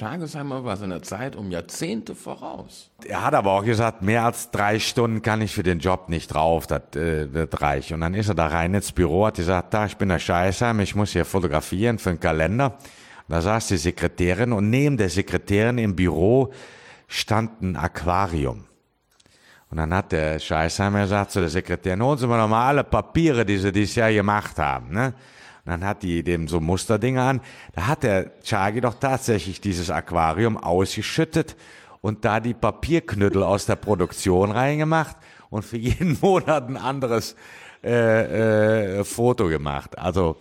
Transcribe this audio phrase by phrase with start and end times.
[0.00, 2.90] Schagesheimer war seiner Zeit um Jahrzehnte voraus.
[3.04, 6.28] Er hat aber auch gesagt, mehr als drei Stunden kann ich für den Job nicht
[6.28, 7.92] drauf, das, äh, das reicht.
[7.92, 10.80] Und dann ist er da rein ins Büro, hat gesagt, da, ich bin der Scheißheim,
[10.80, 12.78] ich muss hier fotografieren für einen Kalender.
[13.28, 16.50] Da saß die Sekretärin und neben der Sekretärin im Büro
[17.06, 18.64] stand ein Aquarium.
[19.70, 22.84] Und dann hat der Scheißheimer gesagt zu der Sekretärin, holen Sie mir noch mal alle
[22.84, 24.94] Papiere, die Sie dieses Jahr gemacht haben.
[24.94, 25.12] Ne?
[25.70, 27.40] Dann hat die dem so Musterdinge an.
[27.74, 31.56] Da hat der Chagi doch tatsächlich dieses Aquarium ausgeschüttet
[32.00, 35.16] und da die Papierknüttel aus der Produktion reingemacht
[35.48, 37.36] und für jeden Monat ein anderes
[37.84, 39.98] äh, äh, Foto gemacht.
[39.98, 40.36] Also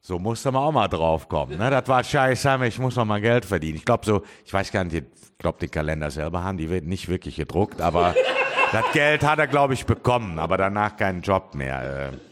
[0.00, 1.58] so musste man auch mal drauf kommen.
[1.58, 1.70] Ne?
[1.70, 3.76] Das war scheiße, ich muss noch mal Geld verdienen.
[3.76, 7.08] Ich glaube so, ich weiß gar nicht, ich glaube, den Kalender selber haben die nicht
[7.08, 8.14] wirklich gedruckt, aber
[8.72, 12.10] das Geld hat er, glaube ich, bekommen, aber danach keinen Job mehr.
[12.12, 12.31] Äh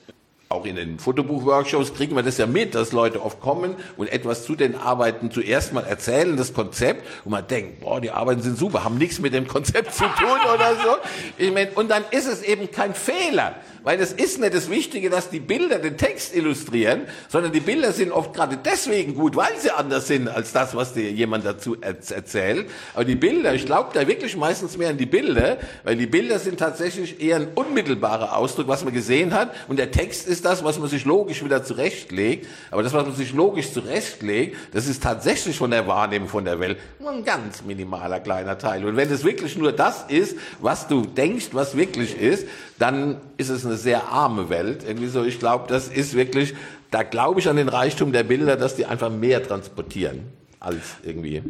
[0.53, 4.45] auch in den Fotobuch-Workshops kriegen wir das ja mit, dass Leute oft kommen und etwas
[4.45, 8.59] zu den Arbeiten zuerst mal erzählen, das Konzept, und man denkt, boah, die Arbeiten sind
[8.59, 10.97] super, haben nichts mit dem Konzept zu tun oder so.
[11.39, 13.55] Ich mein, und dann ist es eben kein Fehler.
[13.83, 17.93] Weil es ist nicht das Wichtige, dass die Bilder den Text illustrieren, sondern die Bilder
[17.93, 21.77] sind oft gerade deswegen gut, weil sie anders sind als das, was dir jemand dazu
[21.81, 22.69] erzählt.
[22.95, 26.39] Aber die Bilder, ich glaube da wirklich meistens mehr an die Bilder, weil die Bilder
[26.39, 29.55] sind tatsächlich eher ein unmittelbarer Ausdruck, was man gesehen hat.
[29.69, 32.47] Und der Text ist das, was man sich logisch wieder zurechtlegt.
[32.71, 36.61] Aber das, was man sich logisch zurechtlegt, das ist tatsächlich von der Wahrnehmung von der
[36.61, 38.85] Welt nur ein ganz minimaler kleiner Teil.
[38.85, 42.47] Und wenn es wirklich nur das ist, was du denkst, was wirklich ist,
[42.81, 44.85] dann ist es eine sehr arme Welt.
[44.87, 46.55] Irgendwie so, ich glaube, das ist wirklich,
[46.91, 50.23] da glaube ich an den Reichtum der Bilder, dass die einfach mehr transportieren
[50.59, 51.43] als irgendwie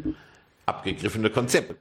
[0.65, 1.75] abgegriffene Konzepte.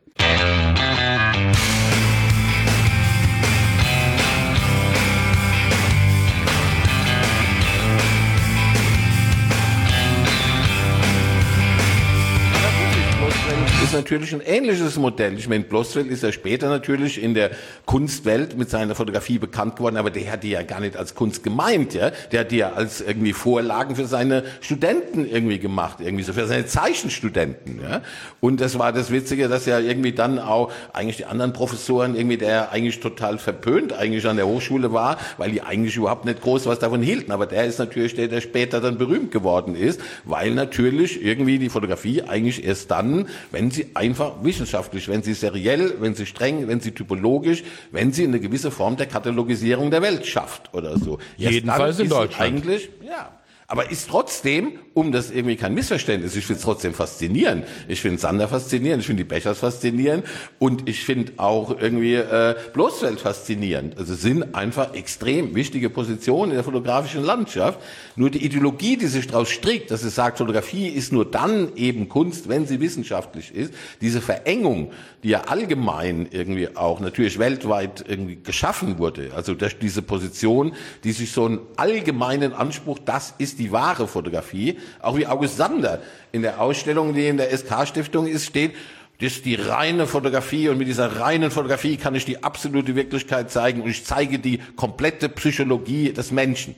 [14.00, 15.38] Natürlich ein ähnliches Modell.
[15.38, 17.50] Ich meine, Blossfeld ist ja später natürlich in der
[17.84, 21.42] Kunstwelt mit seiner Fotografie bekannt geworden, aber der hat die ja gar nicht als Kunst
[21.42, 22.10] gemeint, ja.
[22.32, 26.46] Der hat die ja als irgendwie Vorlagen für seine Studenten irgendwie gemacht, irgendwie so für
[26.46, 28.02] seine Zeichenstudenten, ja.
[28.40, 32.38] Und das war das Witzige, dass ja irgendwie dann auch eigentlich die anderen Professoren irgendwie,
[32.38, 36.66] der eigentlich total verpönt eigentlich an der Hochschule war, weil die eigentlich überhaupt nicht groß
[36.66, 37.32] was davon hielten.
[37.32, 41.68] Aber der ist natürlich der, der später dann berühmt geworden ist, weil natürlich irgendwie die
[41.68, 46.68] Fotografie eigentlich erst dann, wenn sie sie einfach wissenschaftlich, wenn sie seriell, wenn sie streng,
[46.68, 51.18] wenn sie typologisch, wenn sie eine gewisse Form der Katalogisierung der Welt schafft oder so.
[51.36, 52.40] Jedenfalls in Deutschland.
[52.40, 53.39] Eigentlich, ja.
[53.70, 57.64] Aber ist trotzdem, um das irgendwie kein Missverständnis, ich finde es trotzdem faszinierend.
[57.86, 60.26] Ich finde Sander faszinierend, ich finde die Bechers faszinierend
[60.58, 63.96] und ich finde auch irgendwie äh, Bloßfeld faszinierend.
[63.96, 67.78] Also sind einfach extrem wichtige Positionen in der fotografischen Landschaft.
[68.16, 72.08] Nur die Ideologie, die sich daraus strickt, dass es sagt, Fotografie ist nur dann eben
[72.08, 74.90] Kunst, wenn sie wissenschaftlich ist, diese Verengung,
[75.22, 80.72] die ja allgemein irgendwie auch natürlich weltweit irgendwie geschaffen wurde, also diese Position,
[81.04, 84.78] die sich so einen allgemeinen Anspruch, das ist die wahre Fotografie.
[85.00, 86.00] Auch wie August Sander
[86.32, 88.72] in der Ausstellung, die in der SK-Stiftung ist, steht,
[89.20, 93.50] das ist die reine Fotografie und mit dieser reinen Fotografie kann ich die absolute Wirklichkeit
[93.50, 96.74] zeigen und ich zeige die komplette Psychologie des Menschen.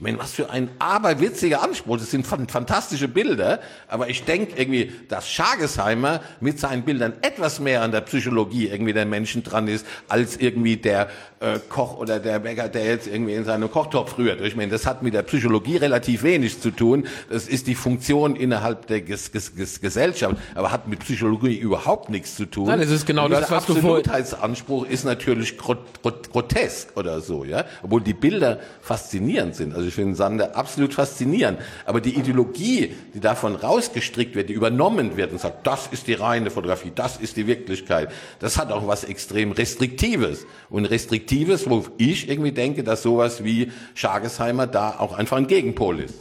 [0.00, 1.98] Ich meine, was für ein aberwitziger Anspruch.
[1.98, 7.82] Das sind fantastische Bilder, aber ich denke irgendwie, dass Schagesheimer mit seinen Bildern etwas mehr
[7.82, 11.10] an der Psychologie irgendwie der Menschen dran ist, als irgendwie der
[11.40, 14.40] äh, Koch oder der Bäcker, der jetzt irgendwie in seinem Kochtopf rührt.
[14.40, 17.06] Ich meine, das hat mit der Psychologie relativ wenig zu tun.
[17.28, 22.08] Das ist die Funktion innerhalb der Ges Ges Ges Gesellschaft, aber hat mit Psychologie überhaupt
[22.08, 22.68] nichts zu tun.
[22.68, 23.98] Nein, es ist genau das, was du vorhin...
[23.98, 29.74] Absolutheitsanspruch ist natürlich grot grot grotesk oder so, ja, obwohl die Bilder faszinierend sind.
[29.74, 31.58] Also ich finde Sander absolut faszinierend.
[31.84, 36.14] Aber die Ideologie, die davon rausgestrickt wird, die übernommen wird und sagt, das ist die
[36.14, 40.46] reine Fotografie, das ist die Wirklichkeit, das hat auch was extrem Restriktives.
[40.70, 46.00] Und Restriktives, wo ich irgendwie denke, dass sowas wie Schagesheimer da auch einfach ein Gegenpol
[46.00, 46.14] ist.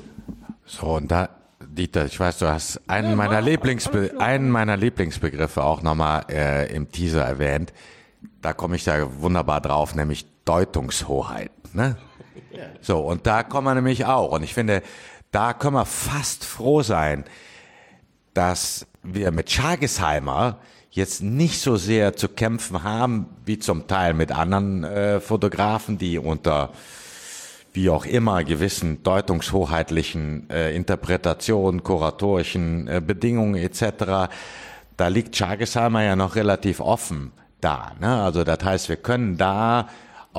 [0.65, 1.29] So, und da,
[1.65, 6.91] Dieter, ich weiß, du hast einen meiner, Lieblingsbe einen meiner Lieblingsbegriffe auch nochmal äh, im
[6.91, 7.71] Teaser erwähnt.
[8.41, 11.51] Da komme ich da wunderbar drauf, nämlich Deutungshoheit.
[11.73, 11.97] Ne?
[12.81, 14.31] So, und da kommen wir nämlich auch.
[14.31, 14.81] Und ich finde,
[15.31, 17.25] da können wir fast froh sein,
[18.33, 20.59] dass wir mit Schagesheimer
[20.91, 26.17] jetzt nicht so sehr zu kämpfen haben, wie zum Teil mit anderen äh, Fotografen, die
[26.17, 26.71] unter
[27.73, 34.31] wie auch immer gewissen deutungshoheitlichen äh, Interpretationen, kuratorischen äh, Bedingungen etc.
[34.97, 37.31] Da liegt Schagesheimer ja noch relativ offen
[37.61, 37.91] da.
[37.99, 38.21] Ne?
[38.21, 39.87] Also das heißt, wir können da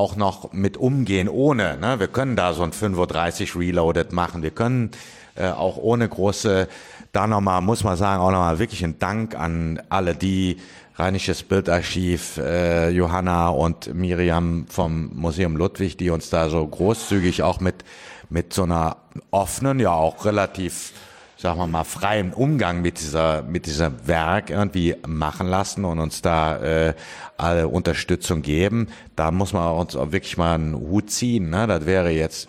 [0.00, 1.76] auch noch mit umgehen ohne.
[1.76, 2.00] Ne?
[2.00, 4.42] Wir können da so ein 35 Reloaded machen.
[4.42, 4.92] Wir können
[5.34, 6.68] äh, auch ohne große
[7.12, 10.56] da nochmal, muss man sagen, auch nochmal wirklich ein Dank an alle, die
[10.96, 17.60] Rheinisches Bildarchiv, äh, Johanna und Miriam vom Museum Ludwig, die uns da so großzügig auch
[17.60, 17.84] mit,
[18.30, 18.96] mit so einer
[19.30, 20.92] offenen, ja auch relativ,
[21.40, 26.20] sagen wir mal, freien Umgang mit dieser, mit diesem Werk irgendwie machen lassen und uns
[26.20, 26.94] da äh,
[27.38, 28.88] alle Unterstützung geben.
[29.16, 31.48] Da muss man uns auch wirklich mal einen Hut ziehen.
[31.48, 31.66] Ne?
[31.66, 32.48] Das wäre jetzt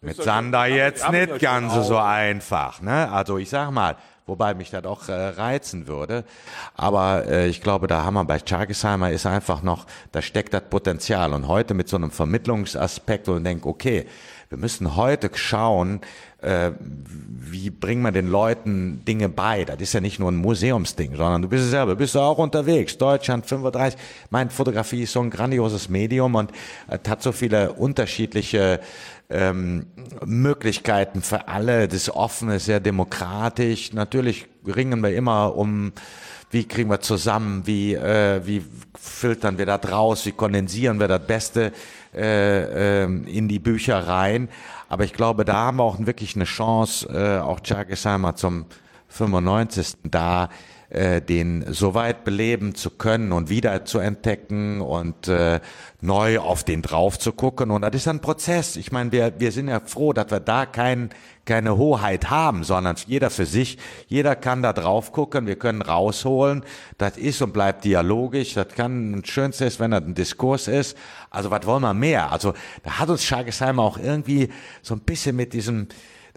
[0.00, 2.80] mit Sander jetzt nicht ganz so einfach.
[2.80, 3.10] Ne?
[3.12, 3.96] Also ich sag mal,
[4.28, 6.24] wobei mich das auch äh, reizen würde.
[6.74, 10.62] Aber äh, ich glaube, da haben wir bei Chargesheimer ist einfach noch, da steckt das
[10.70, 11.32] Potenzial.
[11.32, 14.06] Und heute mit so einem Vermittlungsaspekt und denke, okay,
[14.50, 16.00] wir müssen heute schauen,
[16.40, 19.64] äh, wie bringen wir den Leuten Dinge bei.
[19.64, 22.38] Das ist ja nicht nur ein Museumsding, sondern du bist ja selber, bist du auch
[22.38, 22.96] unterwegs.
[22.96, 23.98] Deutschland 35.
[24.30, 26.52] Mein Fotografie ist so ein grandioses Medium und
[26.88, 28.80] äh, hat so viele unterschiedliche
[29.30, 29.86] ähm,
[30.24, 31.88] Möglichkeiten für alle.
[31.88, 33.92] Das Offene ist sehr demokratisch.
[33.92, 35.92] Natürlich ringen wir immer um,
[36.50, 38.64] wie kriegen wir zusammen, wie, äh, wie
[38.98, 41.72] filtern wir das raus, wie kondensieren wir das Beste
[42.14, 44.48] äh, äh, in die Bücher rein.
[44.88, 48.64] Aber ich glaube, da haben wir auch wirklich eine Chance, äh, auch Chargesheimer zum
[49.08, 49.96] 95.
[50.04, 50.48] da
[50.90, 55.60] äh, den so weit beleben zu können und wieder zu entdecken und äh,
[56.00, 57.70] neu auf den drauf zu gucken.
[57.70, 58.76] Und das ist ein Prozess.
[58.76, 61.10] Ich meine, wir, wir sind ja froh, dass wir da kein,
[61.44, 63.76] keine Hoheit haben, sondern jeder für sich.
[64.06, 65.46] Jeder kann da drauf gucken.
[65.46, 66.64] Wir können rausholen.
[66.96, 68.54] Das ist und bleibt dialogisch.
[68.54, 70.96] Das kann ein schönstes, wenn das ein Diskurs ist.
[71.28, 72.32] Also was wollen wir mehr?
[72.32, 74.48] Also da hat uns Schargesheimer auch irgendwie
[74.80, 75.88] so ein bisschen mit diesem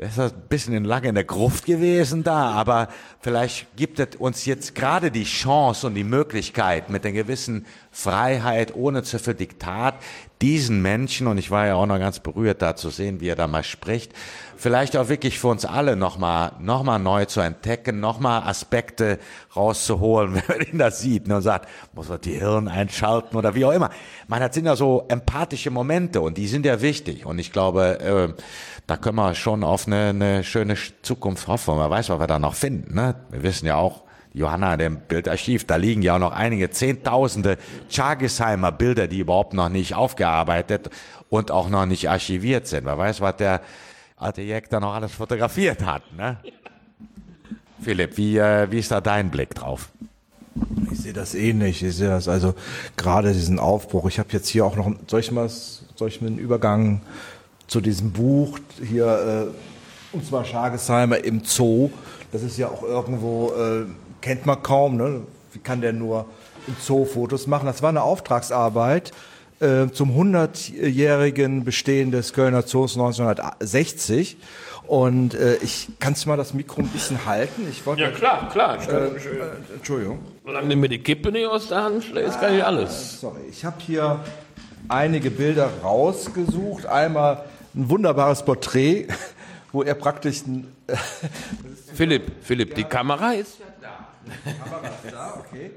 [0.01, 2.88] das ist ein bisschen lange in der Gruft gewesen da, aber
[3.19, 8.74] vielleicht gibt es uns jetzt gerade die Chance und die Möglichkeit mit einer gewissen Freiheit,
[8.75, 9.94] ohne zu viel Diktat,
[10.42, 13.36] diesen Menschen, und ich war ja auch noch ganz berührt da zu sehen, wie er
[13.36, 14.13] da mal spricht,
[14.57, 19.19] vielleicht auch wirklich für uns alle nochmal noch mal neu zu entdecken, nochmal Aspekte
[19.56, 23.54] rauszuholen, wenn man ihn da sieht ne, und sagt, muss man die Hirn einschalten oder
[23.54, 23.92] wie auch immer.
[24.27, 27.27] Man, das sind ja so empathische Momente und die sind ja wichtig.
[27.27, 28.42] Und ich glaube, äh,
[28.91, 31.77] da können wir schon auf eine, eine schöne Zukunft hoffen.
[31.77, 32.93] Man weiß, was wir da noch finden.
[32.93, 33.15] Ne?
[33.29, 34.03] Wir wissen ja auch,
[34.33, 37.57] Johanna, dem Bildarchiv, da liegen ja auch noch einige Zehntausende
[37.89, 40.89] Chagesheimer Bilder, die überhaupt noch nicht aufgearbeitet
[41.29, 42.83] und auch noch nicht archiviert sind.
[42.83, 43.61] Wer weiß, was der
[44.17, 46.03] alte Jack da noch alles fotografiert hat.
[46.17, 46.35] Ne?
[47.81, 49.87] Philipp, wie, äh, wie ist da dein Blick drauf?
[50.91, 51.81] Ich sehe das ähnlich.
[51.81, 52.55] Ich sehe das also
[52.97, 54.09] gerade diesen Aufbruch.
[54.09, 57.03] Ich habe jetzt hier auch noch, soll ich mal, soll ich mir einen Übergang
[57.71, 59.50] zu diesem Buch hier,
[60.13, 61.89] äh, und zwar Schagesheimer im Zoo.
[62.33, 63.85] Das ist ja auch irgendwo, äh,
[64.19, 65.21] kennt man kaum, ne?
[65.53, 66.25] Wie kann der nur
[66.68, 67.65] im Zoo Fotos machen?
[67.65, 69.13] Das war eine Auftragsarbeit
[69.62, 74.35] äh, zum 100-jährigen Bestehen des Kölner Zoos 1960.
[74.85, 77.65] Und äh, ich kannst du mal das Mikro ein bisschen halten?
[77.71, 78.79] Ich wollte ja klar, klar.
[78.89, 79.12] Äh, äh,
[79.75, 80.19] Entschuldigung.
[80.44, 83.21] Solange du mir die Kippe nicht aus der Hand schlägst, kann ich alles.
[83.21, 84.19] Sorry, ich habe hier
[84.89, 86.85] einige Bilder rausgesucht.
[86.85, 89.07] Einmal ein wunderbares Porträt,
[89.71, 90.68] wo er praktisch ein.
[91.94, 94.07] Philipp, Philipp, die Kamera ist ja da.
[94.25, 95.71] Die Kamera ist da, okay.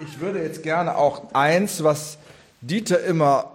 [0.00, 2.18] Ich würde jetzt gerne auch eins, was
[2.60, 3.52] Dieter immer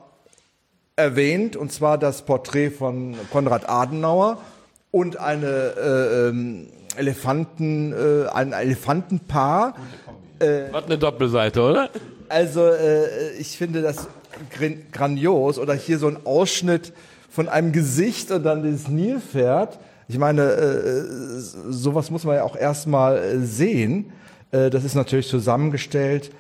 [0.95, 4.37] erwähnt, und zwar das Porträt von Konrad Adenauer
[4.91, 9.75] und eine äh, ähm, Elefanten, äh, ein Elefantenpaar.
[10.39, 11.89] Äh, was eine Doppelseite, oder?
[12.29, 14.07] Also äh, ich finde das
[14.91, 15.59] grandios.
[15.59, 16.93] Oder hier so ein Ausschnitt
[17.35, 19.77] von einem Gesicht und dann dieses Nilpferd.
[20.07, 21.03] Ich meine, äh,
[21.69, 24.13] sowas muss man ja auch erstmal äh, sehen.
[24.51, 26.31] Äh, das ist natürlich zusammengestellt.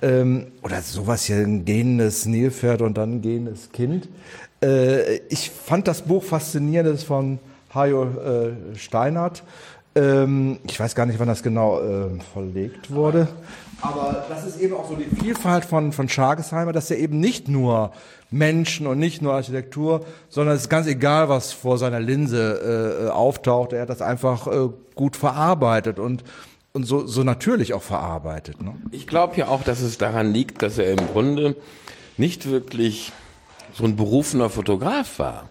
[0.00, 4.08] Ähm, oder sowas hier, ein gähnendes Nilpferd und dann ein gähnendes Kind.
[4.62, 7.38] Äh, ich fand das Buch faszinierend, das ist von
[7.74, 9.42] Hajo äh, Steinert.
[9.94, 13.28] Ähm, ich weiß gar nicht, wann das genau äh, verlegt wurde.
[13.80, 17.48] Aber das ist eben auch so die Vielfalt von, von Schargesheimer, dass er eben nicht
[17.48, 17.92] nur
[18.30, 23.10] Menschen und nicht nur Architektur, sondern es ist ganz egal, was vor seiner Linse äh,
[23.10, 23.72] auftaucht.
[23.72, 26.24] Er hat das einfach äh, gut verarbeitet und,
[26.72, 28.60] und so, so natürlich auch verarbeitet.
[28.60, 28.74] Ne?
[28.90, 31.54] Ich glaube ja auch, dass es daran liegt, dass er im Grunde
[32.16, 33.12] nicht wirklich
[33.72, 35.48] so ein berufener Fotograf war.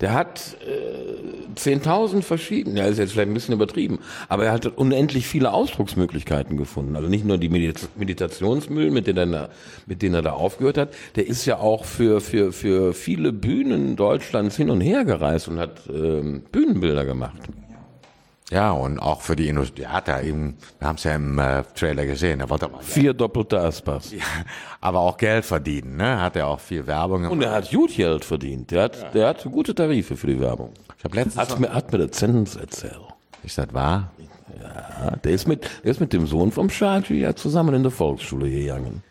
[0.00, 4.66] Der hat äh, 10.000 verschiedene, ja, ist jetzt vielleicht ein bisschen übertrieben, aber er hat
[4.66, 6.96] unendlich viele Ausdrucksmöglichkeiten gefunden.
[6.96, 9.50] Also nicht nur die Medita Meditationsmüll, mit denen, er,
[9.86, 13.96] mit denen er da aufgehört hat, der ist ja auch für, für, für viele Bühnen
[13.96, 17.40] Deutschlands hin und her gereist und hat ähm, Bühnenbilder gemacht.
[18.50, 19.86] Ja, und auch für die Industrie.
[19.86, 23.14] Hat er eben, wir haben es ja im äh, Trailer gesehen, er wollte mal Vier
[23.14, 24.12] doppelte Aspas.
[24.12, 24.24] Ja,
[24.80, 26.20] aber auch Geld verdienen, ne?
[26.20, 27.32] Hat er auch viel Werbung gemacht.
[27.32, 28.72] Und er hat gut Geld verdient.
[28.72, 29.08] Der hat, ja.
[29.10, 30.72] der hat gute Tarife für die Werbung.
[30.98, 31.36] Ich habe letztens.
[31.36, 33.00] Hat mir, hat mir der Zens erzählt.
[33.44, 34.10] Ist das wahr?
[34.60, 37.92] Ja, der ist mit, der ist mit dem Sohn vom Schaji ja zusammen in der
[37.92, 39.02] Volksschule gegangen.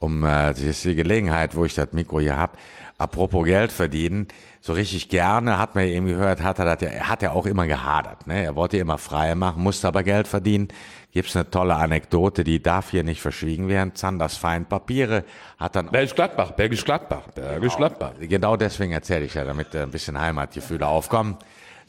[0.00, 2.58] Um äh, das ist die Gelegenheit, wo ich das Mikro hier hab.
[3.00, 4.26] Apropos Geld verdienen,
[4.60, 7.46] so richtig gerne hat man eben gehört, hat er das ja, er hat ja auch
[7.46, 8.26] immer gehadert.
[8.26, 8.42] Ne?
[8.42, 10.66] Er wollte immer frei machen, musste aber Geld verdienen.
[11.12, 13.94] Gibt's eine tolle Anekdote, die darf hier nicht verschwiegen werden.
[13.94, 15.24] Zanders Feinpapiere
[15.58, 18.14] hat dann Bergisch Gladbach, Bergisch Gladbach, Bergisch Gladbach.
[18.20, 21.36] Genau deswegen erzähle ich ja, damit äh, ein bisschen Heimatgefühle aufkommen.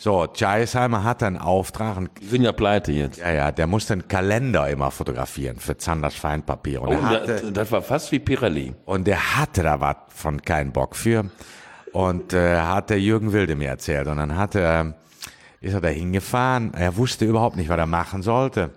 [0.01, 3.18] So, Scheisheimer hat einen Auftrag, einen, Die sind ja pleite jetzt.
[3.20, 6.82] ja, ja, der musste einen Kalender immer fotografieren für Zanders Feinpapier.
[6.82, 8.74] Und, Oh, hatte, das, das war fast wie Pirelli.
[8.86, 11.25] und der hatte da was von keinen Bock für.
[11.91, 14.08] Und äh, hat der Jürgen Wilde mir erzählt.
[14.08, 14.94] Und dann hat er,
[15.60, 16.74] ist er da hingefahren.
[16.75, 18.70] Er wusste überhaupt nicht, was er machen sollte.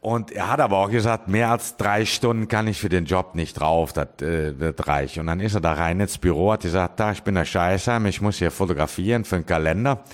[0.00, 3.34] Und er hat aber auch gesagt, mehr als drei Stunden kann ich für den Job
[3.34, 5.18] nicht drauf, das äh, reich.
[5.18, 8.06] Und dann ist er da rein ins Büro, hat gesagt, da, ich bin der Scheißheim,
[8.06, 10.04] ich muss hier fotografieren für einen Kalender.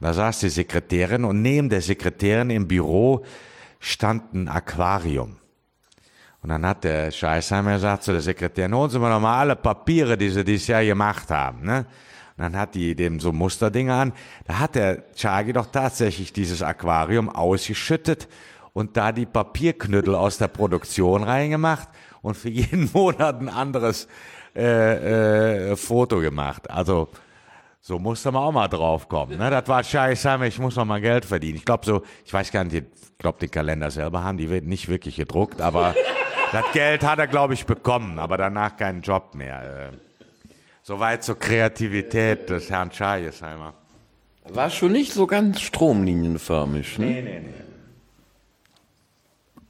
[0.00, 3.24] Und da saß die Sekretärin und neben der Sekretärin im Büro
[3.80, 5.36] stand ein Aquarium.
[6.42, 9.56] Und dann hat der Scheißheimer gesagt zu der Sekretärin, holen Sie mir noch mal alle
[9.56, 11.64] Papiere, die Sie dieses Jahr gemacht haben.
[11.64, 11.86] Ne?
[12.36, 14.12] Und dann hat die dem so Musterdinge an.
[14.46, 18.28] Da hat der Chagi doch tatsächlich dieses Aquarium ausgeschüttet
[18.74, 21.88] und da die Papierknüttel aus der Produktion reingemacht
[22.20, 24.06] und für jeden Monat ein anderes
[24.54, 26.70] äh, äh, Foto gemacht.
[26.70, 27.08] Also
[27.80, 29.38] so musste man auch mal drauf kommen.
[29.38, 29.50] Ne?
[29.50, 31.56] Das war scheiße, ich muss noch mal Geld verdienen.
[31.56, 34.64] Ich glaube so, ich weiß gar nicht, ich glaube den Kalender selber haben die wird
[34.64, 35.94] nicht wirklich gedruckt, aber
[36.52, 39.90] das Geld hat er glaube ich bekommen, aber danach keinen Job mehr.
[39.92, 39.96] Äh.
[40.82, 43.74] Soweit zur Kreativität des Herrn Scheißheimer.
[44.48, 46.98] War schon nicht so ganz stromlinienförmig.
[46.98, 47.06] Ne?
[47.06, 47.73] Nee, nee, nee.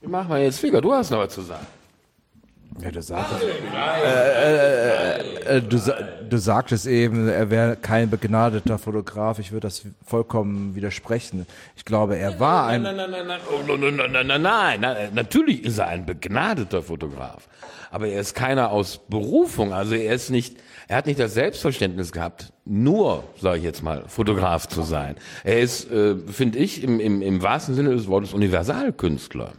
[0.06, 0.80] Machen wir jetzt, Flieger?
[0.80, 1.66] Du hast noch was zu sagen.
[2.80, 5.78] Ja, du sagtest, äh, äh, äh, du,
[6.28, 9.38] du sagtest eben, er wäre kein begnadeter Fotograf.
[9.38, 11.46] Ich würde das vollkommen widersprechen.
[11.76, 12.82] Ich glaube, er war ein.
[12.82, 15.08] Nein, nein, nein, nein, oh, nein, nein, nein, nein, nein, nein.
[15.14, 17.48] Natürlich ist er ein begnadeter Fotograf.
[17.92, 19.72] Aber er ist keiner aus Berufung.
[19.72, 20.56] Also er ist nicht,
[20.88, 25.14] er hat nicht das Selbstverständnis gehabt, nur, sage ich jetzt mal, Fotograf zu sein.
[25.44, 29.52] Er ist, äh, finde ich, im, im, im wahrsten Sinne des Wortes Universalkünstler.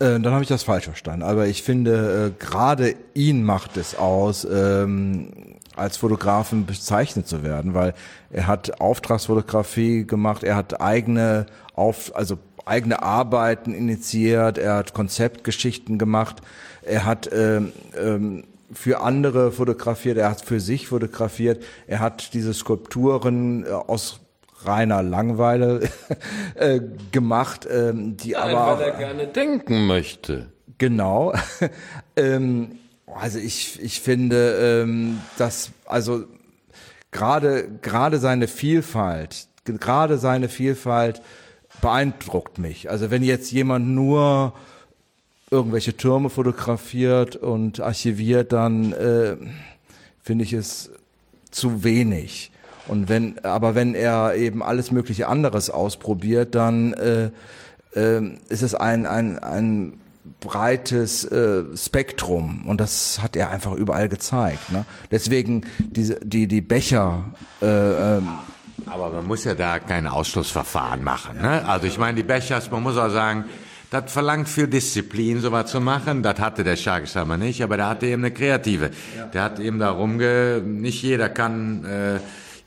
[0.00, 1.22] Äh, dann habe ich das falsch verstanden.
[1.22, 7.74] Aber ich finde, äh, gerade ihn macht es aus, ähm, als Fotografen bezeichnet zu werden,
[7.74, 7.94] weil
[8.30, 15.98] er hat Auftragsfotografie gemacht, er hat eigene auf, also eigene Arbeiten initiiert, er hat Konzeptgeschichten
[15.98, 16.42] gemacht,
[16.82, 22.54] er hat ähm, ähm, für andere fotografiert, er hat für sich fotografiert, er hat diese
[22.54, 24.20] Skulpturen äh, aus
[24.64, 25.88] reiner Langeweile
[26.54, 26.80] äh,
[27.12, 30.46] gemacht, ähm, die aber auch, weil er gerne denken möchte.
[30.78, 31.34] Genau.
[32.16, 36.24] ähm, also ich, ich finde, ähm, dass also
[37.10, 41.20] gerade gerade seine Vielfalt, gerade seine Vielfalt
[41.80, 42.90] beeindruckt mich.
[42.90, 44.52] Also wenn jetzt jemand nur
[45.50, 49.36] irgendwelche Türme fotografiert und archiviert, dann äh,
[50.22, 50.90] finde ich es
[51.50, 52.52] zu wenig.
[52.90, 57.30] Und wenn, aber wenn er eben alles mögliche anderes ausprobiert, dann äh,
[57.94, 59.92] äh, ist es ein, ein, ein
[60.40, 64.72] breites äh, Spektrum und das hat er einfach überall gezeigt.
[64.72, 64.84] Ne?
[65.12, 67.26] Deswegen diese, die, die Becher,
[67.62, 67.66] äh,
[68.16, 68.28] ähm,
[68.86, 71.40] Aber man muss ja da kein Ausschlussverfahren machen.
[71.40, 71.64] Ne?
[71.68, 73.44] Also ich meine, die Bechers, man muss auch sagen,
[73.90, 76.24] das verlangt viel Disziplin, sowas zu machen.
[76.24, 78.90] Das hatte der Schargesheimer nicht, aber der hatte eben eine Kreative.
[79.32, 80.60] Der hat eben da rumge...
[80.64, 82.20] Nicht jeder kann äh,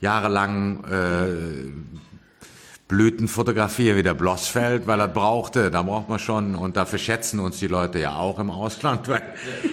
[0.04, 1.72] jahrelang äh,
[2.86, 3.26] Blüten
[3.96, 5.70] wie der Blossfeld, weil er brauchte.
[5.70, 9.22] Da braucht man schon, und dafür schätzen uns die Leute ja auch im Ausland, weil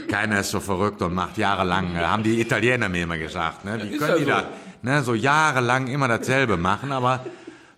[0.07, 3.65] keiner ist so verrückt und macht jahrelang, äh, haben die Italiener mir immer gesagt.
[3.65, 3.79] Ne?
[3.83, 4.45] Wie können die da
[4.81, 7.25] ne, so jahrelang immer dasselbe machen, aber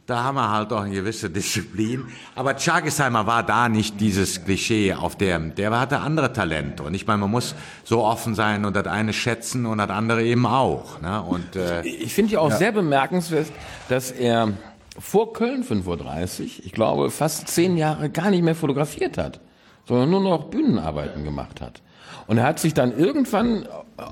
[0.06, 2.06] da haben wir halt auch eine gewisse Disziplin.
[2.36, 6.84] Aber Chagesheimer war da nicht dieses Klischee auf dem, der hatte andere Talente.
[6.84, 7.56] Und ich meine, man muss
[7.86, 11.00] so offen sein und das eine schätzen und das andere eben auch.
[11.02, 11.22] Ne?
[11.22, 13.48] Und äh, Ich finde ja auch sehr bemerkenswert,
[13.88, 14.54] dass er
[15.00, 19.40] vor Köln 35, ich glaube, fast zehn Jahre gar nicht mehr fotografiert hat,
[19.88, 21.82] sondern nur noch Bühnenarbeiten gemacht hat.
[22.28, 23.68] Und er hat sich dann irgendwann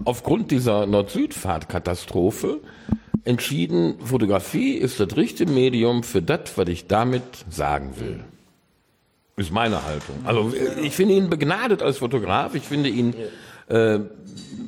[0.06, 2.62] aufgrund dieser Nord-Süd-Fahrt-Katastrophe
[3.24, 8.24] entschieden, Fotografie ist das richtige Medium für das, was ich damit sagen will.
[9.38, 10.16] Ist meine Haltung.
[10.24, 12.54] Also ich finde ihn begnadet als Fotograf.
[12.56, 13.16] Ich finde ihn
[13.68, 14.00] äh,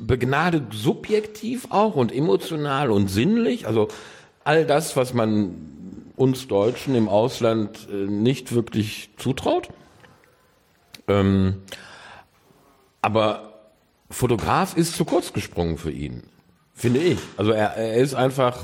[0.00, 3.66] begnadet subjektiv auch und emotional und sinnlich.
[3.66, 3.88] Also
[4.42, 5.54] all das, was man
[6.16, 9.68] uns Deutschen im Ausland äh, nicht wirklich zutraut.
[11.08, 11.62] Ähm,
[13.02, 13.54] aber
[14.10, 16.22] Fotograf ist zu kurz gesprungen für ihn,
[16.74, 17.18] finde ich.
[17.36, 18.58] Also er, er ist einfach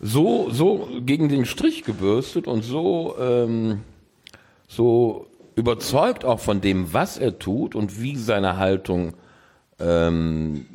[0.00, 3.82] so, so gegen den Strich gebürstet und so, ähm,
[4.66, 9.14] so überzeugt auch von dem, was er tut und wie seine Haltung
[9.78, 10.66] ähm,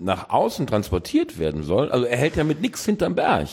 [0.00, 1.90] nach außen transportiert werden soll.
[1.90, 3.48] Also er hält ja mit nichts hinterm Berg.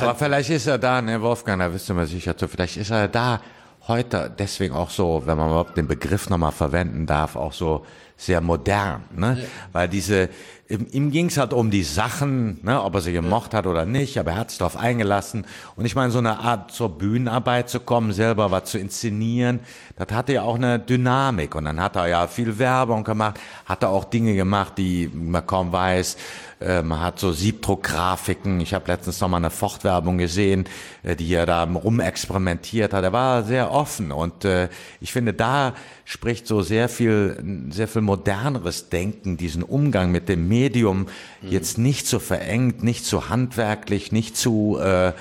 [0.00, 2.90] Aber vielleicht ist er da, ne, Wolfgang, da wisst ihr mal sicher zu, vielleicht ist
[2.90, 3.40] er da
[3.86, 8.40] heute deswegen auch so, wenn man überhaupt den Begriff nochmal verwenden darf, auch so sehr
[8.40, 9.38] modern, ne?
[9.72, 10.28] Weil diese,
[10.70, 14.18] ihm, ging es halt um die Sachen, ne, ob er sie gemocht hat oder nicht,
[14.18, 15.44] aber er hat sich darauf eingelassen.
[15.76, 19.60] Und ich meine, so eine Art zur Bühnenarbeit zu kommen, selber was zu inszenieren,
[19.96, 21.54] das hatte ja auch eine Dynamik.
[21.54, 25.46] Und dann hat er ja viel Werbung gemacht, hat er auch Dinge gemacht, die man
[25.46, 26.16] kaum weiß,
[26.60, 28.60] äh, man hat so Siebdruckgrafiken.
[28.60, 30.66] Ich habe letztens noch mal eine Fortwerbung gesehen,
[31.02, 33.02] äh, die er da rumexperimentiert hat.
[33.02, 34.68] Er war sehr offen und äh,
[35.00, 35.74] ich finde, da
[36.04, 41.06] spricht so sehr viel, sehr viel moderneres Denken, diesen Umgang mit dem Medium
[41.42, 41.50] mhm.
[41.50, 45.12] jetzt nicht so verengt, nicht so handwerklich, nicht zu äh,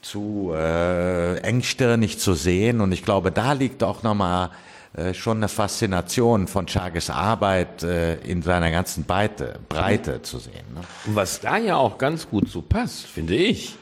[0.00, 2.80] zu äh, engstirnig zu sehen.
[2.80, 4.50] Und ich glaube, da liegt auch nochmal
[4.94, 10.64] äh, schon eine Faszination von Chages Arbeit äh, in seiner ganzen Breite, Breite zu sehen.
[10.74, 10.80] Ne?
[11.06, 13.76] Und was da ja auch ganz gut so passt, finde ich,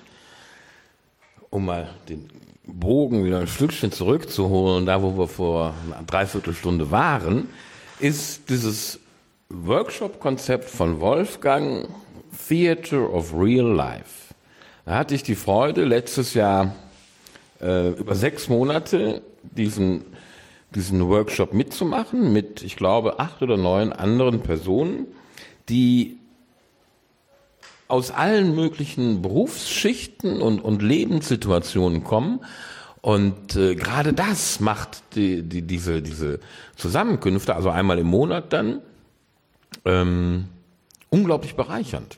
[1.50, 2.28] um mal den
[2.64, 7.48] Bogen wieder ein Stückchen zurückzuholen, da wo wir vor einer Dreiviertelstunde waren,
[8.00, 8.98] ist dieses
[9.48, 11.88] Workshop-Konzept von Wolfgang
[12.48, 14.34] Theater of Real Life.
[14.84, 16.74] Da hatte ich die Freude, letztes Jahr
[17.60, 20.04] äh, über sechs Monate diesen
[20.74, 25.06] diesen Workshop mitzumachen mit, ich glaube, acht oder neun anderen Personen,
[25.68, 26.18] die
[27.88, 32.40] aus allen möglichen Berufsschichten und, und Lebenssituationen kommen.
[33.00, 36.40] Und äh, gerade das macht die, die, diese, diese
[36.74, 38.82] Zusammenkünfte, also einmal im Monat dann,
[39.85, 40.49] ähm,
[41.11, 42.16] unglaublich bereichernd.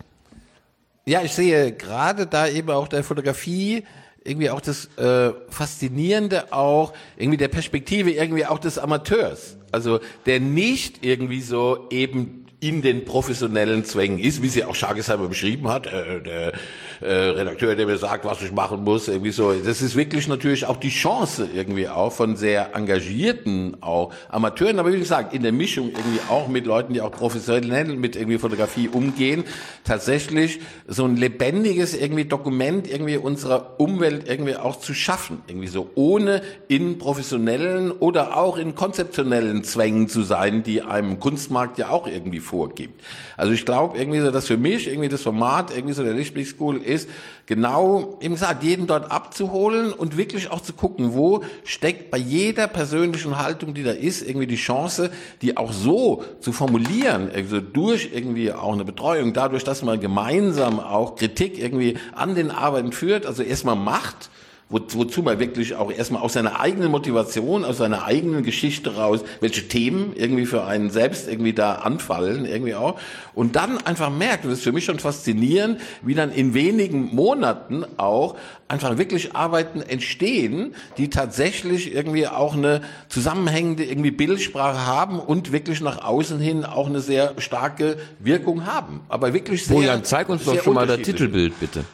[1.06, 3.84] Ja, ich sehe gerade da eben auch der Fotografie
[4.24, 9.56] irgendwie auch das äh, Faszinierende auch, irgendwie der Perspektive irgendwie auch des Amateurs.
[9.72, 15.28] Also der nicht irgendwie so eben in den professionellen Zwängen ist, wie sie auch Schargesheimer
[15.28, 16.52] beschrieben hat, äh, der
[17.00, 19.52] äh, Redakteur, der mir sagt, was ich machen muss, irgendwie so.
[19.52, 24.92] Das ist wirklich natürlich auch die Chance irgendwie auch von sehr engagierten auch Amateuren, aber
[24.92, 28.88] wie gesagt, in der Mischung irgendwie auch mit Leuten, die auch professionell mit irgendwie Fotografie
[28.88, 29.44] umgehen,
[29.84, 35.90] tatsächlich so ein lebendiges irgendwie Dokument irgendwie unserer Umwelt irgendwie auch zu schaffen, irgendwie so,
[35.94, 42.08] ohne in professionellen oder auch in konzeptionellen Zwängen zu sein, die einem Kunstmarkt ja auch
[42.08, 43.00] irgendwie vorgibt.
[43.36, 46.46] Also ich glaube irgendwie so, dass für mich irgendwie das Format irgendwie so der Lichtblick
[46.46, 47.08] School ist,
[47.46, 52.66] genau, eben gesagt, jeden dort abzuholen und wirklich auch zu gucken, wo steckt bei jeder
[52.66, 55.10] persönlichen Haltung, die da ist, irgendwie die Chance,
[55.42, 60.80] die auch so zu formulieren, also durch irgendwie auch eine Betreuung, dadurch, dass man gemeinsam
[60.80, 64.30] auch Kritik irgendwie an den Arbeiten führt, also erstmal macht,
[64.70, 69.20] wo, wozu man wirklich auch erstmal aus seiner eigenen Motivation, aus seiner eigenen Geschichte raus,
[69.40, 73.00] welche Themen irgendwie für einen selbst irgendwie da anfallen, irgendwie auch.
[73.34, 77.14] Und dann einfach merkt, und das ist für mich schon faszinierend, wie dann in wenigen
[77.14, 78.36] Monaten auch
[78.68, 85.80] einfach wirklich Arbeiten entstehen, die tatsächlich irgendwie auch eine zusammenhängende irgendwie Bildsprache haben und wirklich
[85.80, 89.00] nach außen hin auch eine sehr starke Wirkung haben.
[89.08, 89.76] Aber wirklich sehr.
[89.76, 91.84] Bojan, zeig uns doch schon mal das Titelbild, bitte.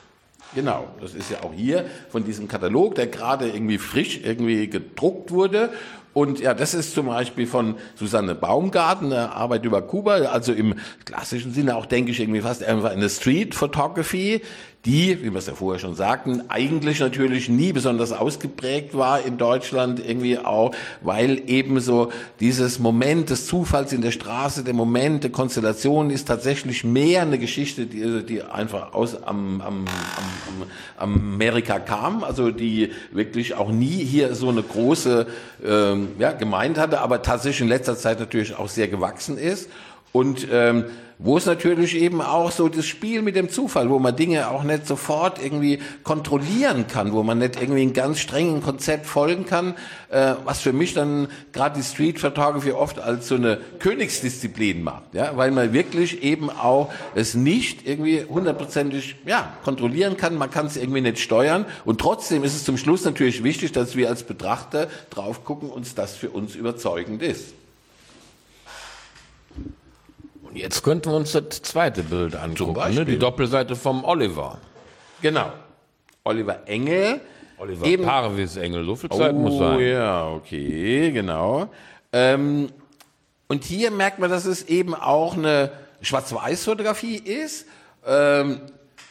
[0.54, 5.32] Genau, das ist ja auch hier von diesem Katalog, der gerade irgendwie frisch irgendwie gedruckt
[5.32, 5.70] wurde.
[6.12, 10.76] Und ja, das ist zum Beispiel von Susanne Baumgarten, eine Arbeit über Kuba, also im
[11.04, 14.40] klassischen Sinne auch, denke ich, irgendwie fast einfach eine Street Photography,
[14.84, 19.38] die, wie wir es ja vorher schon sagten, eigentlich natürlich nie besonders ausgeprägt war in
[19.38, 25.24] Deutschland irgendwie auch, weil eben so dieses Moment des Zufalls in der Straße, der Moment
[25.24, 30.66] der Konstellation ist tatsächlich mehr eine Geschichte, die, die einfach aus am, am, am,
[30.98, 35.26] am Amerika kam, also die wirklich auch nie hier so eine große
[35.64, 39.70] ähm, ja, gemeint hatte, aber tatsächlich in letzter Zeit natürlich auch sehr gewachsen ist.
[40.14, 40.84] Und ähm,
[41.18, 44.62] wo es natürlich eben auch so das Spiel mit dem Zufall, wo man Dinge auch
[44.62, 49.74] nicht sofort irgendwie kontrollieren kann, wo man nicht irgendwie ein ganz strengen Konzept folgen kann,
[50.10, 55.14] äh, was für mich dann gerade die Street Photography oft als so eine Königsdisziplin macht,
[55.14, 60.66] ja, weil man wirklich eben auch es nicht irgendwie hundertprozentig ja kontrollieren kann, man kann
[60.66, 64.22] es irgendwie nicht steuern und trotzdem ist es zum Schluss natürlich wichtig, dass wir als
[64.22, 67.54] Betrachter drauf gucken, uns das für uns überzeugend ist.
[70.54, 73.04] Jetzt könnten wir uns das zweite Bild angucken, ne?
[73.04, 74.58] die Doppelseite vom Oliver.
[75.20, 75.52] Genau.
[76.24, 77.20] Oliver Engel.
[77.58, 79.80] Oliver eben, Parvis Engel, so viel Zeit oh, muss sein.
[79.80, 81.68] ja, okay, genau.
[82.12, 82.70] Ähm,
[83.48, 87.66] und hier merkt man, dass es eben auch eine Schwarz-Weiß-Fotografie ist.
[88.06, 88.60] Ähm,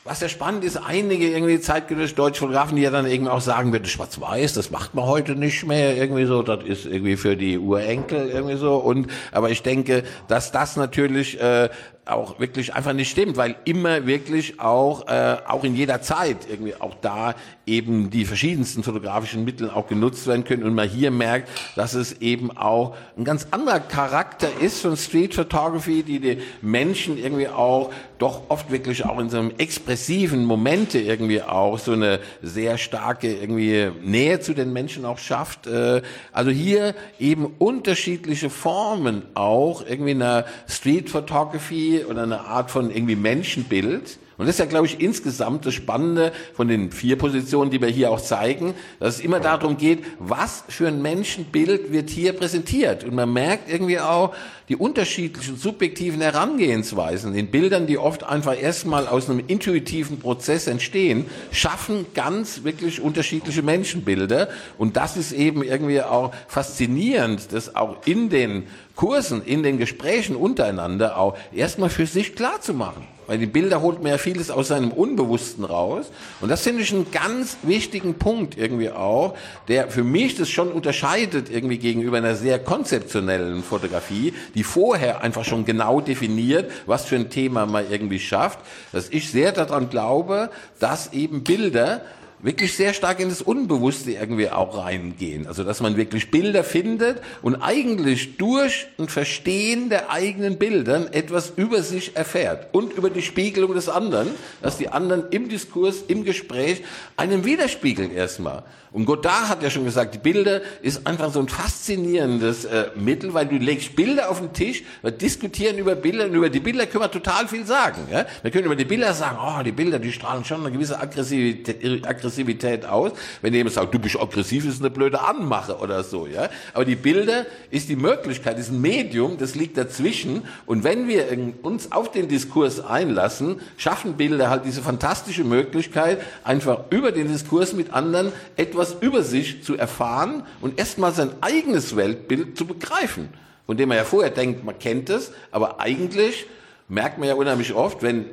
[0.05, 3.71] was ja spannend ist, einige irgendwie zeitgenössische deutsche Fotografen, die ja dann irgendwie auch sagen
[3.71, 7.57] würden, schwarz-weiß, das macht man heute nicht mehr, irgendwie so, das ist irgendwie für die
[7.57, 8.75] Urenkel irgendwie so.
[8.75, 11.69] Und aber ich denke, dass das natürlich äh,
[12.05, 16.75] auch wirklich einfach nicht stimmt, weil immer wirklich auch äh, auch in jeder Zeit irgendwie
[16.75, 17.35] auch da
[17.65, 22.21] eben die verschiedensten fotografischen Mittel auch genutzt werden können und man hier merkt, dass es
[22.21, 27.91] eben auch ein ganz anderer Charakter ist von Street Photography, die die Menschen irgendwie auch
[28.17, 33.33] doch oft wirklich auch in so einem expressiven Momente irgendwie auch so eine sehr starke
[33.33, 35.67] irgendwie Nähe zu den Menschen auch schafft.
[35.67, 42.89] Äh, also hier eben unterschiedliche Formen auch irgendwie einer Street Photography oder eine Art von
[42.89, 44.17] irgendwie Menschenbild.
[44.43, 47.87] Und das ist ja, glaube ich, insgesamt das Spannende von den vier Positionen, die wir
[47.87, 53.05] hier auch zeigen, dass es immer darum geht, was für ein Menschenbild wird hier präsentiert.
[53.05, 54.35] Und man merkt irgendwie auch
[54.67, 61.25] die unterschiedlichen subjektiven Herangehensweisen in Bildern, die oft einfach erstmal aus einem intuitiven Prozess entstehen,
[61.53, 64.49] schaffen ganz wirklich unterschiedliche Menschenbilder.
[64.77, 68.63] Und das ist eben irgendwie auch faszinierend, dass auch in den
[68.97, 73.07] Kursen, in den Gesprächen untereinander auch erstmal für sich klar zu machen.
[73.27, 76.11] Weil die Bilder holt man ja vieles aus seinem Unbewussten raus.
[76.41, 79.35] Und das finde ich einen ganz wichtigen Punkt irgendwie auch,
[79.67, 85.45] der für mich das schon unterscheidet irgendwie gegenüber einer sehr konzeptionellen Fotografie, die vorher einfach
[85.45, 88.59] schon genau definiert, was für ein Thema man irgendwie schafft,
[88.91, 92.01] dass ich sehr daran glaube, dass eben Bilder
[92.43, 95.47] wirklich sehr stark in das Unbewusste irgendwie auch reingehen.
[95.47, 101.53] Also dass man wirklich Bilder findet und eigentlich durch ein Verstehen der eigenen Bildern etwas
[101.55, 104.27] über sich erfährt und über die Spiegelung des anderen,
[104.61, 106.83] dass die anderen im Diskurs, im Gespräch
[107.15, 108.63] einen widerspiegeln erstmal.
[108.93, 113.33] Und Godard hat ja schon gesagt, die Bilder ist einfach so ein faszinierendes äh, Mittel,
[113.33, 116.85] weil du legst Bilder auf den Tisch, wir diskutieren über Bilder und über die Bilder
[116.85, 118.07] können wir total viel sagen.
[118.11, 118.27] Ja?
[118.43, 122.05] Wir können über die Bilder sagen, oh, die Bilder, die strahlen schon eine gewisse Aggressivität,
[122.05, 123.13] Aggressivität aus.
[123.41, 126.27] Wenn jemand sagt, du bist aggressiv, ist eine blöde Anmache oder so.
[126.27, 126.49] Ja?
[126.75, 130.43] Aber die Bilder ist die Möglichkeit, ist ein Medium, das liegt dazwischen.
[130.67, 131.25] Und wenn wir
[131.63, 137.73] uns auf den Diskurs einlassen, schaffen Bilder halt diese fantastische Möglichkeit, einfach über den Diskurs
[137.73, 143.29] mit anderen etwas etwas über sich zu erfahren und erstmal sein eigenes Weltbild zu begreifen.
[143.65, 146.47] Von dem man ja vorher denkt, man kennt es, aber eigentlich
[146.89, 148.25] merkt man ja unheimlich oft, wenn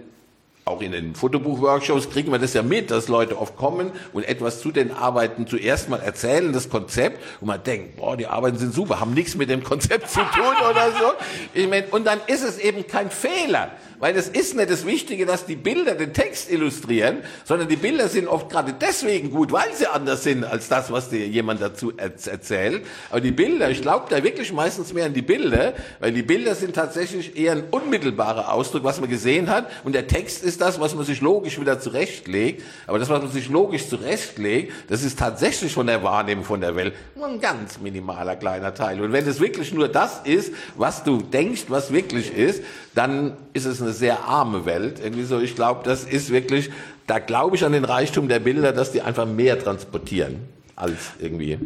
[0.71, 4.61] auch in den Fotobuch-Workshops kriegen wir das ja mit, dass Leute oft kommen und etwas
[4.61, 8.73] zu den Arbeiten zuerst mal erzählen, das Konzept, und man denkt, boah, die Arbeiten sind
[8.73, 11.13] super, haben nichts mit dem Konzept zu tun oder so.
[11.55, 13.71] Ich mein, und dann ist es eben kein Fehler.
[14.01, 18.09] Weil es ist nicht das Wichtige, dass die Bilder den Text illustrieren, sondern die Bilder
[18.09, 21.93] sind oft gerade deswegen gut, weil sie anders sind als das, was dir jemand dazu
[21.99, 22.87] erzählt.
[23.11, 26.55] Aber die Bilder, ich glaube da wirklich meistens mehr an die Bilder, weil die Bilder
[26.55, 29.71] sind tatsächlich eher ein unmittelbarer Ausdruck, was man gesehen hat.
[29.85, 32.63] Und der Text ist das, was man sich logisch wieder zurechtlegt.
[32.87, 36.77] Aber das, was man sich logisch zurechtlegt, das ist tatsächlich von der Wahrnehmung von der
[36.77, 39.01] Welt nur ein ganz minimaler kleiner Teil.
[39.01, 42.63] Und wenn es wirklich nur das ist, was du denkst, was wirklich ist,
[42.95, 45.01] dann ist es eine sehr arme Welt.
[45.03, 46.71] Irgendwie so, ich glaube, das ist wirklich,
[47.07, 50.37] da glaube ich an den Reichtum der Bilder, dass die einfach mehr transportieren
[50.77, 51.59] als irgendwie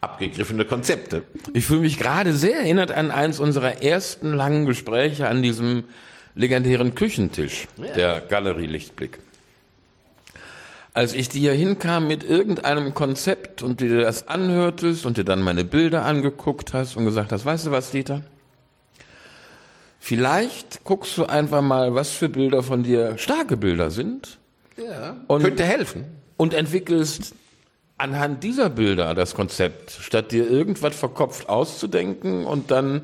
[0.00, 1.22] abgegriffene Konzepte.
[1.52, 5.84] Ich fühle mich gerade sehr erinnert an eins unserer ersten langen Gespräche an diesem
[6.34, 7.92] legendären Küchentisch ja.
[7.92, 9.18] der Galerie Lichtblick.
[10.92, 15.64] Als ich dir hinkam mit irgendeinem Konzept und dir das anhörtest und dir dann meine
[15.64, 18.22] Bilder angeguckt hast und gesagt hast, weißt du was, Dieter?
[20.00, 24.38] Vielleicht guckst du einfach mal, was für Bilder von dir starke Bilder sind.
[24.76, 26.06] Ja, und, könnte helfen.
[26.36, 27.34] Und entwickelst
[27.98, 33.02] anhand dieser Bilder das Konzept, statt dir irgendwas verkopft auszudenken und dann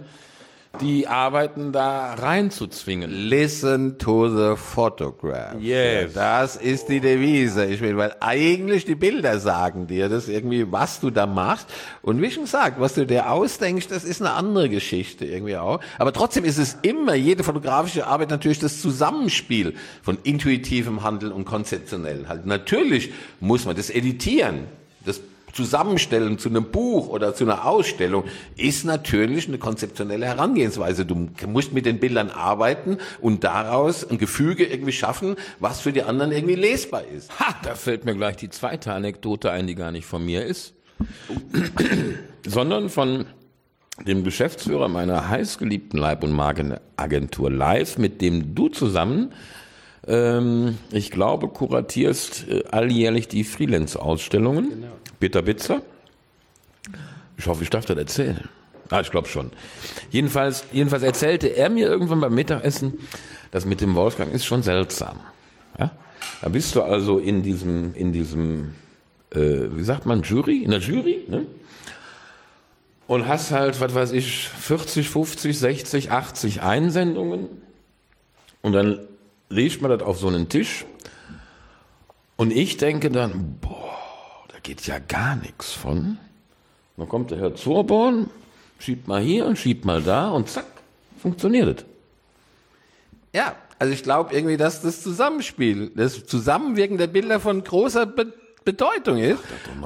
[0.80, 3.10] die Arbeiten da reinzuzwingen.
[3.10, 5.60] Listen to the photograph.
[5.60, 6.12] Yes.
[6.12, 7.66] Das ist die Devise.
[7.66, 11.68] Ich will, weil eigentlich die Bilder sagen dir das irgendwie, was du da machst.
[12.02, 15.80] Und wie schon gesagt, was du dir ausdenkst, das ist eine andere Geschichte irgendwie auch.
[15.98, 21.44] Aber trotzdem ist es immer, jede fotografische Arbeit natürlich das Zusammenspiel von intuitivem Handeln und
[21.44, 22.46] konzeptionellen Halt.
[22.46, 24.66] Natürlich muss man das editieren.
[25.04, 25.20] Das
[25.56, 28.24] Zusammenstellen zu einem Buch oder zu einer Ausstellung
[28.56, 31.06] ist natürlich eine konzeptionelle Herangehensweise.
[31.06, 36.02] Du musst mit den Bildern arbeiten und daraus ein Gefüge irgendwie schaffen, was für die
[36.02, 37.30] anderen irgendwie lesbar ist.
[37.40, 40.74] Ha, da fällt mir gleich die zweite Anekdote ein, die gar nicht von mir ist,
[42.46, 43.24] sondern von
[44.06, 49.32] dem Geschäftsführer meiner heißgeliebten Leib- und Magenagentur Live, mit dem du zusammen
[50.06, 54.70] ähm, ich glaube, kuratierst äh, alljährlich die Freelance-Ausstellungen.
[54.70, 54.86] Genau.
[55.18, 55.82] Peter Bitzer.
[57.36, 58.48] Ich hoffe, ich darf das erzählen.
[58.90, 59.50] Ah, ich glaube schon.
[60.10, 62.98] Jedenfalls, jedenfalls erzählte er mir irgendwann beim Mittagessen,
[63.50, 65.18] das mit dem Wolfgang ist schon seltsam.
[65.78, 65.90] Ja?
[66.42, 68.74] Da bist du also in diesem, in diesem,
[69.30, 71.46] äh, wie sagt man, Jury, in der Jury, ne?
[73.08, 77.48] Und hast halt, was weiß ich, 40, 50, 60, 80 Einsendungen.
[78.62, 78.98] Und dann
[79.48, 80.84] legt man das auf so einen Tisch.
[82.34, 83.96] Und ich denke dann, boah,
[84.66, 86.18] geht ja gar nichts von.
[86.96, 88.28] Dann kommt der Herr Zurborn,
[88.80, 90.66] schiebt mal hier und schiebt mal da und zack,
[91.22, 91.86] funktioniert es.
[93.32, 98.32] Ja, also ich glaube irgendwie, dass das Zusammenspiel, das Zusammenwirken der Bilder von großer Be
[98.66, 99.38] Bedeutung ist.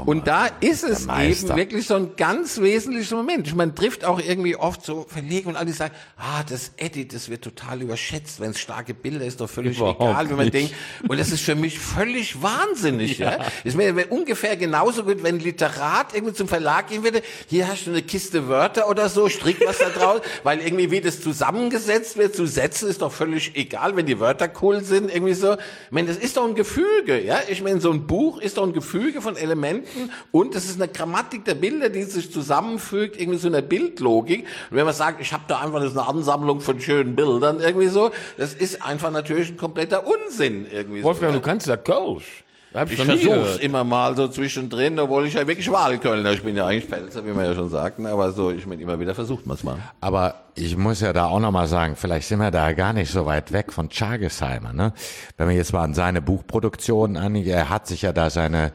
[0.06, 3.54] Und da ist es eben wirklich so ein ganz wesentlicher Moment.
[3.54, 7.44] Man trifft auch irgendwie oft so Verleger und alle sagen, ah, das Edit, das wird
[7.44, 8.40] total überschätzt.
[8.40, 10.54] Wenn es starke Bilder ist, doch völlig Überhaupt egal, wenn man nicht.
[10.54, 10.74] denkt,
[11.06, 13.20] und das ist für mich völlig wahnsinnig.
[13.20, 13.36] Ja.
[13.64, 17.84] Das wäre ungefähr genauso gut, wenn ein Literat irgendwie zum Verlag gehen würde, hier hast
[17.86, 22.16] du eine Kiste Wörter oder so, strick was da draus, weil irgendwie wie das zusammengesetzt
[22.16, 25.52] wird, zu setzen ist doch völlig egal, wenn die Wörter cool sind, irgendwie so.
[25.52, 25.58] Ich
[25.90, 27.40] meine, das ist doch ein Gefüge, ja.
[27.48, 30.90] Ich meine, so ein Buch ist doch ein Gefüge von Elementen und das ist eine
[30.90, 34.46] Grammatik der Bilder, die sich zusammenfügt, irgendwie so eine Bildlogik.
[34.70, 37.88] Und wenn man sagt, ich habe da einfach das eine Ansammlung von schönen Bildern, irgendwie
[37.88, 41.38] so, das ist einfach natürlich ein kompletter Unsinn, irgendwie Wolfgang, so.
[41.38, 42.44] du kannst ja Kölsch.
[42.72, 43.60] Hab Ich nie versuch's gehört.
[43.62, 47.30] immer mal so zwischendrin, obwohl ich ja wirklich Wahlkölner, ich bin ja eigentlich Pelzer, wie
[47.30, 49.78] man ja schon sagt, ne, aber so, ich meine, immer wieder versucht man's mal.
[50.00, 53.26] Aber ich muss ja da auch nochmal sagen, vielleicht sind wir da gar nicht so
[53.26, 54.72] weit weg von Chagesheimer.
[54.72, 54.92] Ne?
[55.36, 58.72] Wenn wir jetzt mal an seine Buchproduktion an, er hat sich ja da seine,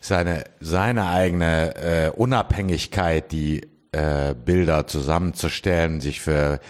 [0.00, 6.60] seine, seine eigene äh, Unabhängigkeit, die äh, Bilder zusammenzustellen, sich für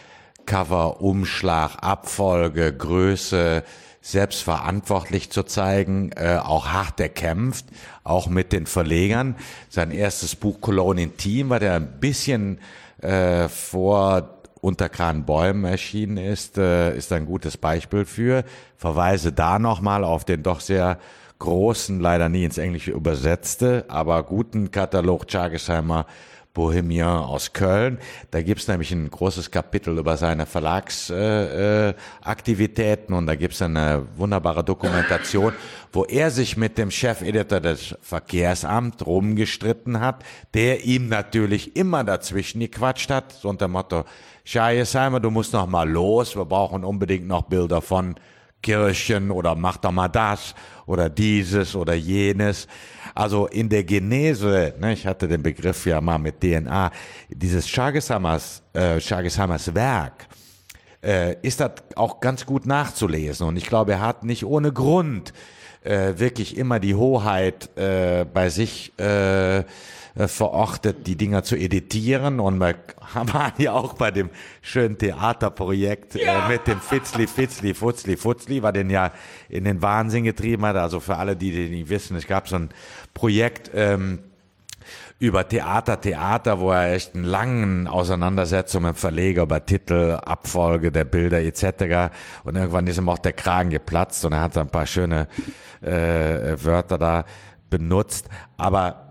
[0.47, 3.63] Cover, Umschlag, Abfolge, Größe
[4.07, 7.65] selbst verantwortlich zu zeigen, äh, auch hart erkämpft,
[8.05, 9.35] auch mit den Verlegern.
[9.69, 12.61] Sein erstes Buch Cologne Intim, war der ein bisschen
[13.03, 18.45] äh, vor unter Kranbäumen erschienen ist, äh, ist ein gutes Beispiel für.
[18.77, 20.99] Verweise da nochmal auf den doch sehr
[21.41, 26.07] großen, leider nie ins Englische übersetzte, aber guten Katalog Chagesheimer
[26.57, 27.99] Bohemian aus Köln.
[28.31, 34.07] Da gibt's nämlich ein großes Kapitel über seine Verlagsaktivitäten äh, Aktivitäten und da gibt's eine
[34.17, 35.53] wunderbare Dokumentation,
[35.93, 42.61] wo er sich mit dem Chefeditor des Verkehrsamts rumgestritten hat, der ihm natürlich immer dazwischen
[42.61, 44.05] gequatscht hat, so unter dem Motto,
[44.45, 48.15] Scheißheimer, du musst noch mal los, wir brauchen unbedingt noch Bilder von
[48.67, 50.55] Kirchen oder mach doch mal das
[50.87, 52.67] oder dieses oder jenes.
[53.15, 56.91] Also in der Genese, ne, ich hatte den Begriff ja mal mit DNA,
[57.29, 58.99] dieses Chageshammers, äh,
[59.75, 60.27] Werk,
[61.03, 63.47] äh, ist das auch ganz gut nachzulesen.
[63.47, 65.33] Und ich glaube, er hat nicht ohne Grund
[65.85, 69.63] äh, wirklich immer die Hoheit äh, bei sich äh,
[70.17, 72.41] äh, verortet, die Dinger zu editieren.
[72.41, 72.75] Und wir
[73.15, 74.31] waren ja auch bei dem
[74.63, 79.13] schönen Theaterprojekt äh, mit dem Fitzli, Fitzli, Futzli, Futzli, war den ja
[79.49, 80.77] in den Wahnsinn getrieben hat.
[80.77, 82.71] Also für alle, die die nicht wissen, es gab so ein
[83.15, 84.21] Projekt, ähm,
[85.19, 91.05] über Theater, Theater, wo er echt einen langen Auseinandersetzung mit Verleger über Titel, Abfolge der
[91.05, 92.13] Bilder etc.
[92.45, 95.29] Und irgendwann ist ihm auch der Kragen geplatzt und er hat ein paar schöne
[95.81, 97.25] äh, Wörter da
[97.71, 98.29] benutzt.
[98.59, 99.06] Aber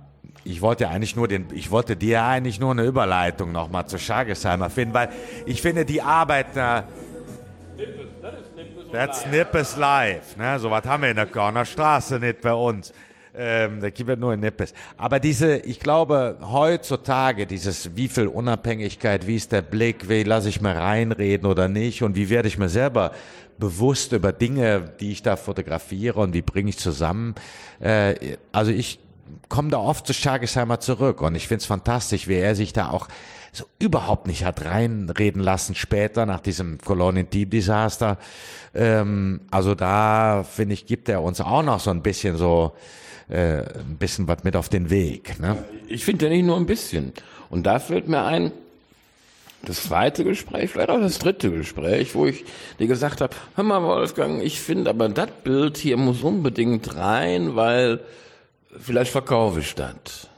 [0.46, 4.70] ich wollte eigentlich nur den, ich wollte dir eigentlich nur eine Überleitung nochmal zu Schagesheimer
[4.70, 5.10] finden, weil
[5.46, 6.86] ich finde die Arbeit da,
[8.92, 10.38] That's Nippes live.
[10.38, 10.58] Ne?
[10.60, 12.94] So was haben wir in der Körnerstraße nicht bei uns.
[13.38, 14.74] Ähm, da gibt es nur in Nippes.
[14.96, 20.48] Aber diese, ich glaube, heutzutage dieses, wie viel Unabhängigkeit, wie ist der Blick, wie lasse
[20.48, 23.12] ich mir reinreden oder nicht und wie werde ich mir selber
[23.58, 27.36] bewusst über Dinge, die ich da fotografiere und wie bringe ich zusammen.
[27.82, 29.00] Äh, also ich
[29.50, 32.90] komme da oft zu Schagesheimer zurück und ich finde es fantastisch, wie er sich da
[32.90, 33.08] auch
[33.52, 38.18] so überhaupt nicht hat reinreden lassen später nach diesem Colonial Deep Desaster.
[38.74, 42.74] Ähm, also da finde ich, gibt er uns auch noch so ein bisschen so
[43.30, 45.40] äh, ein bisschen was mit auf den Weg.
[45.40, 45.58] Ne?
[45.88, 47.14] Ich finde ja nicht nur ein bisschen.
[47.50, 48.52] Und da fällt mir ein,
[49.64, 52.46] das zweite Gespräch, vielleicht auch das dritte Gespräch, wo ich
[52.78, 57.56] dir gesagt habe, hör mal Wolfgang, ich finde aber das Bild hier muss unbedingt rein,
[57.56, 58.02] weil
[58.80, 60.30] vielleicht verkaufe ich das.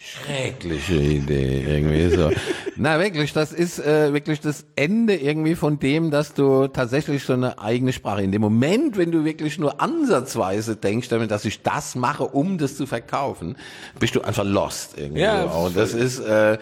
[0.00, 2.30] Schreckliche Idee, irgendwie so.
[2.76, 7.32] Na wirklich, das ist äh, wirklich das Ende irgendwie von dem, dass du tatsächlich so
[7.32, 8.22] eine eigene Sprache.
[8.22, 12.58] In dem Moment, wenn du wirklich nur ansatzweise denkst, damit, dass ich das mache, um
[12.58, 13.56] das zu verkaufen,
[13.98, 15.22] bist du einfach lost irgendwie.
[15.22, 15.58] Ja, so.
[15.58, 16.58] Und das ist äh,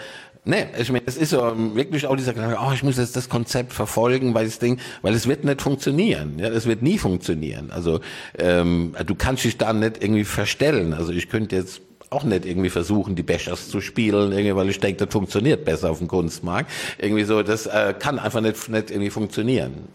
[0.49, 3.29] Nee, ich meine, es ist so wirklich auch dieser Gedanke, oh, ich muss jetzt das
[3.29, 6.39] Konzept verfolgen, weil das Ding, weil es wird nicht funktionieren.
[6.39, 7.73] Ja, es wird nie funktionieren.
[7.73, 7.99] Also
[8.39, 10.95] ähm, du kannst dich da nicht irgendwie verstellen.
[10.95, 11.81] Also ich könnte jetzt
[12.11, 15.91] auch nicht irgendwie versuchen, die Bechers zu spielen, irgendwie, weil ich denke, das funktioniert besser
[15.91, 16.71] auf dem Kunstmarkt.
[16.99, 19.89] Irgendwie so, das äh, kann einfach nicht, nicht irgendwie funktionieren.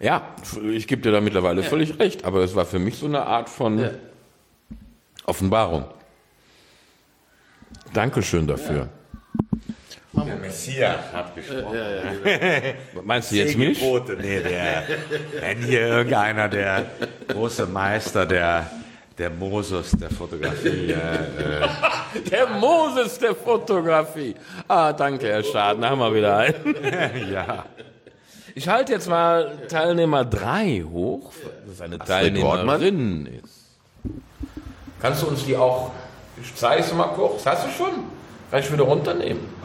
[0.00, 0.34] Ja,
[0.70, 3.48] ich gebe dir da mittlerweile völlig recht, aber es war für mich so eine Art
[3.48, 3.88] von
[5.24, 5.86] Offenbarung.
[7.94, 8.90] Dankeschön dafür.
[10.26, 11.76] Der Messias hat gesprochen.
[13.04, 13.78] Meinst du jetzt mich?
[13.78, 14.84] Gebote, nee, der,
[15.40, 16.86] wenn hier irgendeiner, der
[17.28, 18.70] große Meister der,
[19.16, 21.68] der Moses der Fotografie, äh, äh,
[22.30, 24.34] Der Moses der Fotografie.
[24.66, 27.32] Ah, danke, Herr Schaden, da haben wir wieder einen.
[27.32, 27.64] ja.
[28.54, 31.32] Ich halte jetzt mal Teilnehmer 3 hoch,
[31.66, 33.58] dass eine Teilnehmerin ist.
[35.00, 35.92] Kannst du uns die auch,
[36.56, 37.90] zeige es mal kurz, hast du schon?
[38.50, 39.57] Kann ich wieder runternehmen?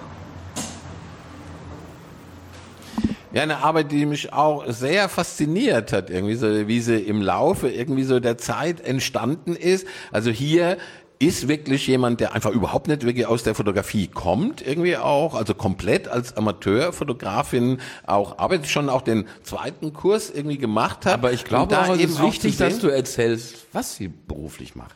[3.33, 7.67] Ja, eine Arbeit, die mich auch sehr fasziniert hat, irgendwie so, wie sie im Laufe
[7.67, 9.87] irgendwie so der Zeit entstanden ist.
[10.11, 10.77] Also hier
[11.17, 15.53] ist wirklich jemand, der einfach überhaupt nicht wirklich aus der Fotografie kommt, irgendwie auch, also
[15.55, 21.13] komplett als Amateurfotografin auch arbeitet, schon auch den zweiten Kurs irgendwie gemacht hat.
[21.13, 24.75] Aber ich glaube da auch, es eben ist wichtig, dass du erzählst, was sie beruflich
[24.75, 24.95] macht.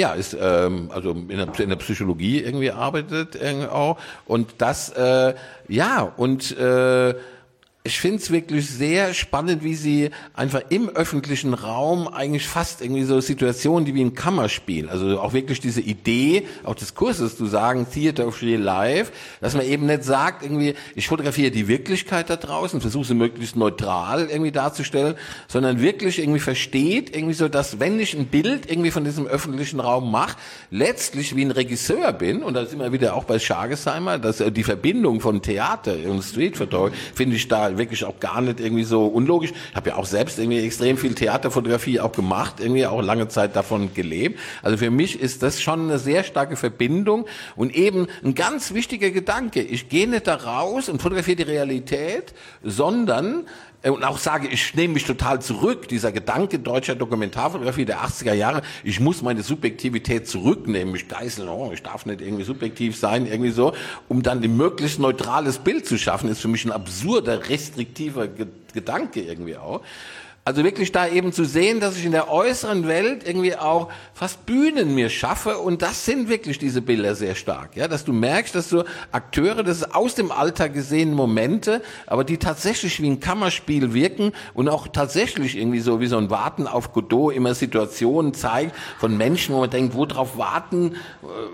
[0.00, 3.98] Ja, ist ähm, also in der, in der Psychologie irgendwie arbeitet irgendwie auch.
[4.24, 5.34] Und das äh,
[5.68, 7.14] ja und äh,
[7.82, 13.04] ich finde es wirklich sehr spannend, wie sie einfach im öffentlichen Raum eigentlich fast irgendwie
[13.04, 17.46] so Situationen, die wie ein Kammerspiel, also auch wirklich diese Idee, auch des Kurses zu
[17.46, 22.28] sagen, Theater of Real Life, dass man eben nicht sagt, irgendwie, ich fotografiere die Wirklichkeit
[22.28, 25.14] da draußen, versuche sie möglichst neutral irgendwie darzustellen,
[25.48, 29.80] sondern wirklich irgendwie versteht, irgendwie so, dass wenn ich ein Bild irgendwie von diesem öffentlichen
[29.80, 30.36] Raum mache,
[30.70, 34.52] letztlich wie ein Regisseur bin, und da sind wir wieder auch bei Schargesheimer, dass äh,
[34.52, 36.58] die Verbindung von Theater und Street
[37.14, 39.52] finde ich da wirklich auch gar nicht irgendwie so unlogisch.
[39.70, 43.56] Ich habe ja auch selbst irgendwie extrem viel Theaterfotografie auch gemacht, irgendwie auch lange Zeit
[43.56, 44.38] davon gelebt.
[44.62, 49.10] Also für mich ist das schon eine sehr starke Verbindung und eben ein ganz wichtiger
[49.10, 49.62] Gedanke.
[49.62, 53.46] Ich gehe nicht da raus und fotografiere die Realität, sondern
[53.82, 58.62] und auch sage, ich nehme mich total zurück, dieser Gedanke deutscher Dokumentarfotografie der 80er Jahre,
[58.84, 63.52] ich muss meine Subjektivität zurücknehmen, mich geißeln, oh, ich darf nicht irgendwie subjektiv sein, irgendwie
[63.52, 63.72] so,
[64.08, 68.46] um dann ein möglichst neutrales Bild zu schaffen, ist für mich ein absurder, restriktiver Ge
[68.72, 69.80] Gedanke irgendwie auch.
[70.50, 74.46] Also wirklich da eben zu sehen, dass ich in der äußeren Welt irgendwie auch fast
[74.46, 78.52] Bühnen mir schaffe und das sind wirklich diese Bilder sehr stark, ja, dass du merkst,
[78.56, 78.82] dass so
[79.12, 84.32] Akteure, das ist aus dem Alltag gesehen Momente, aber die tatsächlich wie ein Kammerspiel wirken
[84.52, 89.16] und auch tatsächlich irgendwie so wie so ein Warten auf Godot immer Situationen zeigt von
[89.16, 90.96] Menschen, wo man denkt, worauf warten,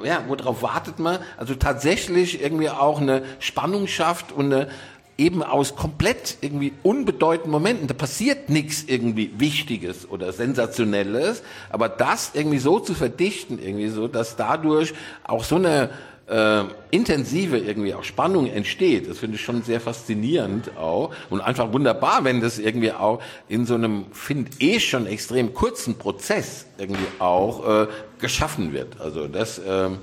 [0.02, 1.18] äh, ja, worauf wartet man?
[1.36, 4.68] Also tatsächlich irgendwie auch eine Spannung schafft und eine
[5.18, 12.32] eben aus komplett irgendwie unbedeutenden Momenten, da passiert nichts irgendwie Wichtiges oder Sensationelles, aber das
[12.34, 14.92] irgendwie so zu verdichten, irgendwie so, dass dadurch
[15.24, 15.90] auch so eine
[16.28, 19.08] äh, intensive irgendwie auch Spannung entsteht.
[19.08, 23.64] Das finde ich schon sehr faszinierend auch und einfach wunderbar, wenn das irgendwie auch in
[23.64, 27.86] so einem, finde ich, schon extrem kurzen Prozess irgendwie auch äh,
[28.18, 29.00] geschaffen wird.
[29.00, 29.60] Also das...
[29.66, 29.98] ähm,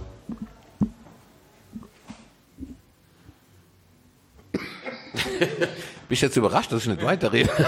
[6.10, 7.50] Bist jetzt überrascht, dass ich nicht weiterrede?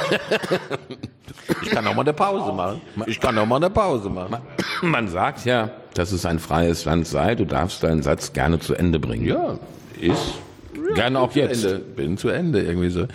[1.61, 2.81] Ich kann auch mal eine Pause machen.
[3.05, 4.37] Ich kann auch mal eine Pause machen.
[4.81, 8.73] Man sagt ja, dass es ein freies Land sei, du darfst deinen Satz gerne zu
[8.73, 9.25] Ende bringen.
[9.25, 9.57] Ja,
[9.99, 10.35] Ist
[10.95, 11.63] gerne auch jetzt.
[11.63, 11.79] Ende.
[11.79, 13.07] Bin zu Ende irgendwie so.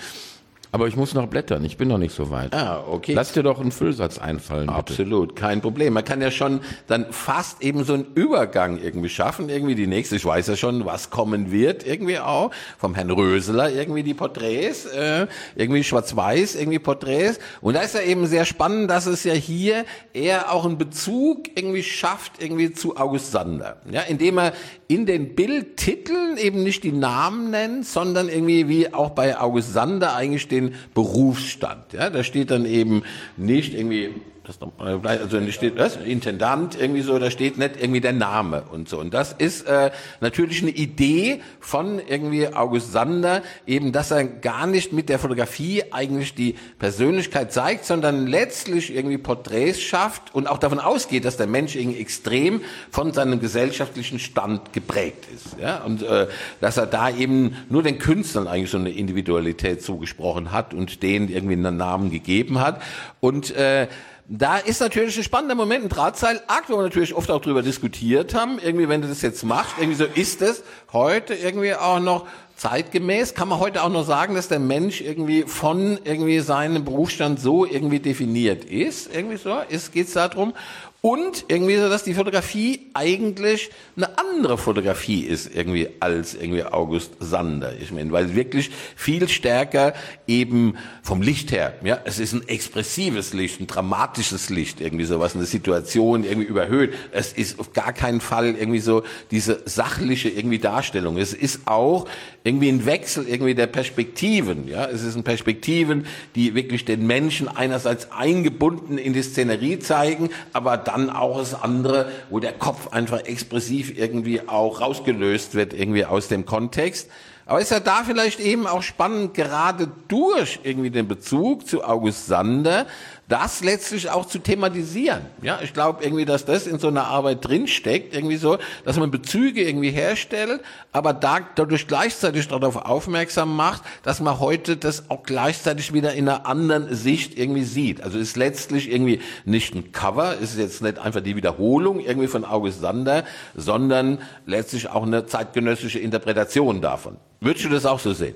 [0.72, 2.54] Aber ich muss noch blättern, ich bin noch nicht so weit.
[2.54, 3.12] Ah, okay.
[3.12, 4.78] Lass dir doch einen Füllsatz einfallen, bitte.
[4.78, 5.94] Absolut, kein Problem.
[5.94, 10.16] Man kann ja schon dann fast eben so einen Übergang irgendwie schaffen, irgendwie die nächste,
[10.16, 14.86] ich weiß ja schon, was kommen wird, irgendwie auch, vom Herrn Röseler irgendwie die Porträts,
[14.86, 17.40] äh, irgendwie schwarz-weiß, irgendwie Porträts.
[17.60, 21.48] Und da ist ja eben sehr spannend, dass es ja hier eher auch einen Bezug
[21.56, 23.80] irgendwie schafft, irgendwie zu August Sander.
[23.90, 24.52] Ja, indem er
[24.86, 30.14] in den Bildtiteln eben nicht die Namen nennt, sondern irgendwie wie auch bei August Sander
[30.14, 30.59] eigentlich den
[30.94, 31.92] Berufsstand.
[31.92, 33.02] Ja, da steht dann eben
[33.36, 34.14] nicht irgendwie
[34.58, 34.70] das
[35.04, 38.98] also steht was Intendant irgendwie so, da steht nicht irgendwie der Name und so.
[38.98, 44.66] Und das ist äh, natürlich eine Idee von irgendwie August Sander, eben, dass er gar
[44.66, 50.58] nicht mit der Fotografie eigentlich die Persönlichkeit zeigt, sondern letztlich irgendwie Porträts schafft und auch
[50.58, 55.60] davon ausgeht, dass der Mensch irgendwie extrem von seinem gesellschaftlichen Stand geprägt ist.
[55.60, 55.82] Ja?
[55.84, 56.26] Und äh,
[56.60, 61.28] dass er da eben nur den Künstlern eigentlich so eine Individualität zugesprochen hat und denen
[61.28, 62.80] irgendwie einen Namen gegeben hat.
[63.20, 63.86] Und äh,
[64.32, 68.32] da ist natürlich ein spannender Moment, ein Drahtseilakt, wo wir natürlich oft auch drüber diskutiert
[68.32, 68.60] haben.
[68.60, 70.62] Irgendwie, wenn du das jetzt machst, irgendwie so ist es
[70.92, 73.34] heute irgendwie auch noch zeitgemäß.
[73.34, 77.66] Kann man heute auch noch sagen, dass der Mensch irgendwie von irgendwie seinem Berufsstand so
[77.66, 79.12] irgendwie definiert ist?
[79.12, 79.58] Irgendwie so?
[79.68, 80.54] Ist, geht's darum?
[81.02, 87.12] Und irgendwie so, dass die Fotografie eigentlich eine andere Fotografie ist irgendwie als irgendwie August
[87.20, 87.72] Sander.
[87.80, 89.94] Ich meine, weil wirklich viel stärker
[90.26, 95.34] eben vom Licht her, ja, es ist ein expressives Licht, ein dramatisches Licht, irgendwie sowas,
[95.34, 96.92] eine Situation irgendwie überhöht.
[97.12, 101.16] Es ist auf gar keinen Fall irgendwie so diese sachliche irgendwie Darstellung.
[101.16, 102.06] Es ist auch
[102.44, 104.84] irgendwie ein Wechsel irgendwie der Perspektiven, ja.
[104.84, 110.89] Es ist ein Perspektiven, die wirklich den Menschen einerseits eingebunden in die Szenerie zeigen, aber
[110.92, 116.28] dann auch das andere, wo der Kopf einfach expressiv irgendwie auch rausgelöst wird, irgendwie aus
[116.28, 117.08] dem Kontext.
[117.46, 122.26] Aber ist ja da vielleicht eben auch spannend, gerade durch irgendwie den Bezug zu August
[122.26, 122.86] Sander,
[123.30, 125.22] das letztlich auch zu thematisieren.
[125.40, 129.12] Ja, ich glaube irgendwie, dass das in so einer Arbeit drinsteckt, irgendwie so, dass man
[129.12, 130.60] Bezüge irgendwie herstellt,
[130.90, 136.28] aber da, dadurch gleichzeitig darauf aufmerksam macht, dass man heute das auch gleichzeitig wieder in
[136.28, 138.02] einer anderen Sicht irgendwie sieht.
[138.02, 142.44] Also ist letztlich irgendwie nicht ein Cover, ist jetzt nicht einfach die Wiederholung irgendwie von
[142.44, 143.24] August Sander,
[143.54, 147.16] sondern letztlich auch eine zeitgenössische Interpretation davon.
[147.40, 148.34] Würdest du das auch so sehen?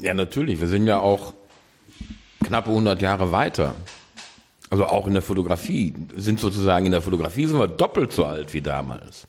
[0.00, 0.60] Ja, natürlich.
[0.60, 1.34] Wir sind ja auch
[2.42, 3.76] knappe 100 Jahre weiter.
[4.74, 5.94] Also auch in der Fotografie.
[6.16, 9.28] Sind sozusagen in der Fotografie sind wir doppelt so alt wie damals.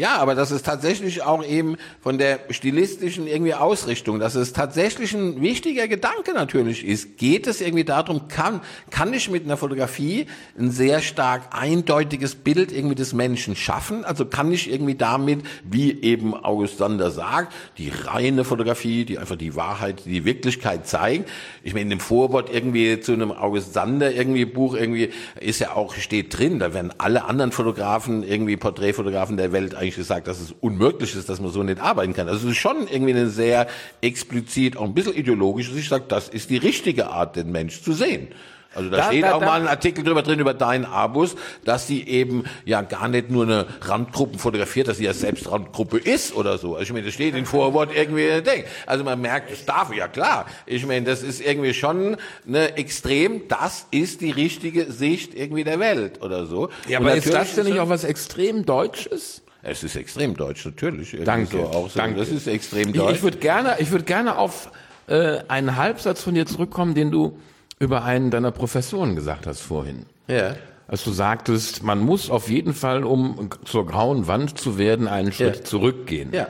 [0.00, 5.12] Ja, aber das ist tatsächlich auch eben von der stilistischen irgendwie Ausrichtung, dass es tatsächlich
[5.12, 7.18] ein wichtiger Gedanke natürlich ist.
[7.18, 10.24] Geht es irgendwie darum, kann, kann ich mit einer Fotografie
[10.58, 14.06] ein sehr stark eindeutiges Bild irgendwie des Menschen schaffen?
[14.06, 19.36] Also kann ich irgendwie damit, wie eben August Sander sagt, die reine Fotografie, die einfach
[19.36, 21.26] die Wahrheit, die Wirklichkeit zeigen.
[21.62, 25.76] Ich meine, in dem Vorwort irgendwie zu einem August Sander irgendwie Buch irgendwie ist ja
[25.76, 30.40] auch, steht drin, da werden alle anderen Fotografen, irgendwie Porträtfotografen der Welt eigentlich gesagt, dass
[30.40, 32.28] es unmöglich ist, dass man so nicht arbeiten kann.
[32.28, 33.66] Also es ist schon irgendwie eine sehr
[34.00, 37.82] explizit, auch ein bisschen ideologisch, dass ich sage, das ist die richtige Art, den Mensch
[37.82, 38.28] zu sehen.
[38.72, 41.34] Also da, Da- steht da- auch da- mal ein Artikel drüber drin über deinen Abus,
[41.64, 45.98] dass sie eben ja gar nicht nur eine Randgruppen fotografiert, dass sie ja selbst Randgruppe
[45.98, 46.74] ist oder so.
[46.76, 48.62] Also ich meine, das steht in Vorwort irgendwie Ding.
[48.86, 50.46] Also man merkt, das darf ja klar.
[50.66, 52.16] Ich meine, das ist irgendwie schon
[52.46, 56.68] eine extrem, das ist die richtige Sicht irgendwie der Welt oder so.
[56.88, 59.42] Ja, aber ist das denn nicht auch was extrem Deutsches?
[59.62, 61.16] Es ist extrem deutsch, natürlich.
[61.24, 61.98] Danke, So auch so.
[61.98, 62.18] danke.
[62.18, 63.16] Das ist extrem Ich, deutsch.
[63.16, 64.70] ich würde gerne, ich würde gerne auf
[65.06, 67.38] äh, einen Halbsatz von dir zurückkommen, den du
[67.78, 70.06] über einen deiner Professoren gesagt hast vorhin.
[70.28, 70.54] ja.
[70.88, 75.30] Als du sagtest, man muss auf jeden Fall, um zur grauen Wand zu werden, einen
[75.30, 75.62] Schritt Ja.
[75.64, 76.30] zurückgehen.
[76.32, 76.48] Ja.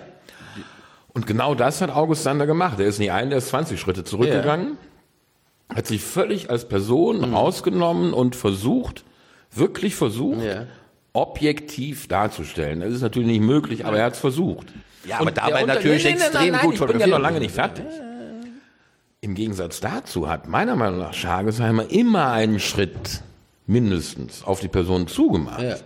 [1.13, 2.81] Und genau das hat August Sander gemacht.
[2.81, 4.79] Er ist nicht ein, der ist 20 Schritte zurückgegangen,
[5.75, 7.35] hat sich völlig als Person Mhm.
[7.35, 9.05] rausgenommen und versucht,
[9.53, 10.65] wirklich versucht, Ja.
[11.13, 12.81] Objektiv darzustellen.
[12.81, 14.69] Das ist natürlich nicht möglich, aber er hat es versucht.
[15.05, 17.19] Ja, aber Und dabei natürlich Nee, nee, extrem nein, nein, gut Ich bin ja noch
[17.19, 17.85] lange nicht fertig.
[19.23, 23.23] Im Gegensatz dazu hat meiner Meinung nach Schagesheimer immer einen Schritt
[23.67, 25.63] mindestens auf die Person zugemacht.
[25.63, 25.77] Ja.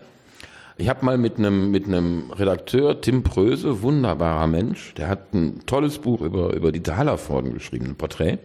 [0.77, 5.65] Ich habe mal mit einem mit einem Redakteur Tim Pröse, wunderbarer Mensch, der hat ein
[5.67, 8.39] tolles Buch über über die Hallervorden geschrieben, ein Porträt.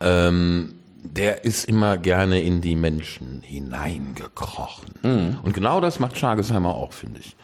[0.00, 0.74] Ähm,
[1.14, 5.38] der ist immer gerne in die Menschen hineingekrochen.
[5.42, 7.36] Und genau das macht Schagesheimer auch, finde ich.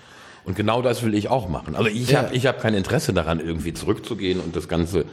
[0.44, 1.76] Und genau das will ich auch machen.
[1.76, 2.22] Also ich Ja.
[2.24, 5.04] habe ich hab kein Interesse daran, irgendwie zurückzugehen und das Ganze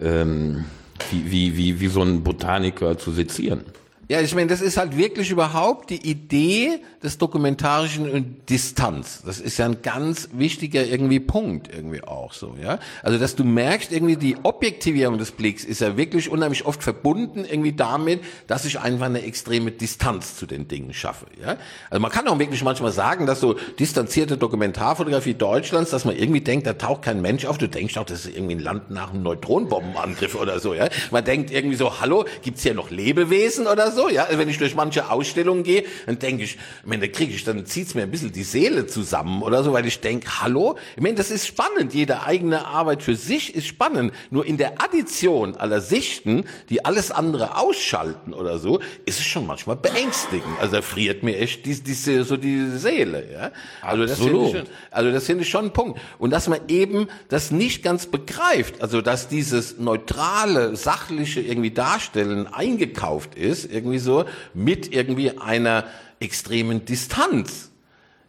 [0.00, 0.66] ähm,
[1.10, 3.62] wie, wie, wie, wie so ein Botaniker zu sezieren.
[4.08, 9.22] Ja, ich meine, das ist halt wirklich überhaupt die Idee des Dokumentarischen Distanz.
[9.26, 12.78] Das ist ja ein ganz wichtiger irgendwie Punkt irgendwie auch so, ja.
[13.02, 17.44] Also, dass du merkst, irgendwie die Objektivierung des Blicks ist ja wirklich unheimlich oft verbunden
[17.44, 21.56] irgendwie damit, dass ich einfach eine extreme Distanz zu den Dingen schaffe, ja.
[21.90, 26.42] Also man kann auch wirklich manchmal sagen, dass so distanzierte Dokumentarfotografie Deutschlands, dass man irgendwie
[26.42, 27.58] denkt, da taucht kein Mensch auf.
[27.58, 30.88] Du denkst auch, das ist irgendwie ein Land nach einem Neutronenbombenangriff oder so, ja.
[31.10, 34.24] Man denkt irgendwie so, hallo, gibt's hier noch Lebewesen oder so, ja.
[34.24, 37.44] Also wenn ich durch manche Ausstellungen gehe, dann denke ich, ich meine, da kriege ich,
[37.44, 41.02] dann zieht's mir ein bisschen die Seele zusammen oder so, weil ich denke, hallo, ich
[41.02, 41.94] meine, das ist spannend.
[41.94, 44.12] Jede eigene Arbeit für sich ist spannend.
[44.30, 49.46] Nur in der Addition aller Sichten, die alles andere ausschalten oder so, ist es schon
[49.46, 50.58] manchmal beängstigend.
[50.60, 53.50] Also da friert mir echt die, diese, so die Seele, ja.
[53.82, 54.70] Also das finde ich Absolut.
[54.90, 56.00] also das finde ich schon ein Punkt.
[56.18, 62.46] Und dass man eben das nicht ganz begreift, also dass dieses neutrale, sachliche irgendwie Darstellen
[62.46, 64.24] eingekauft ist, irgendwie so,
[64.54, 65.84] mit irgendwie einer
[66.20, 67.70] extremen Distanz.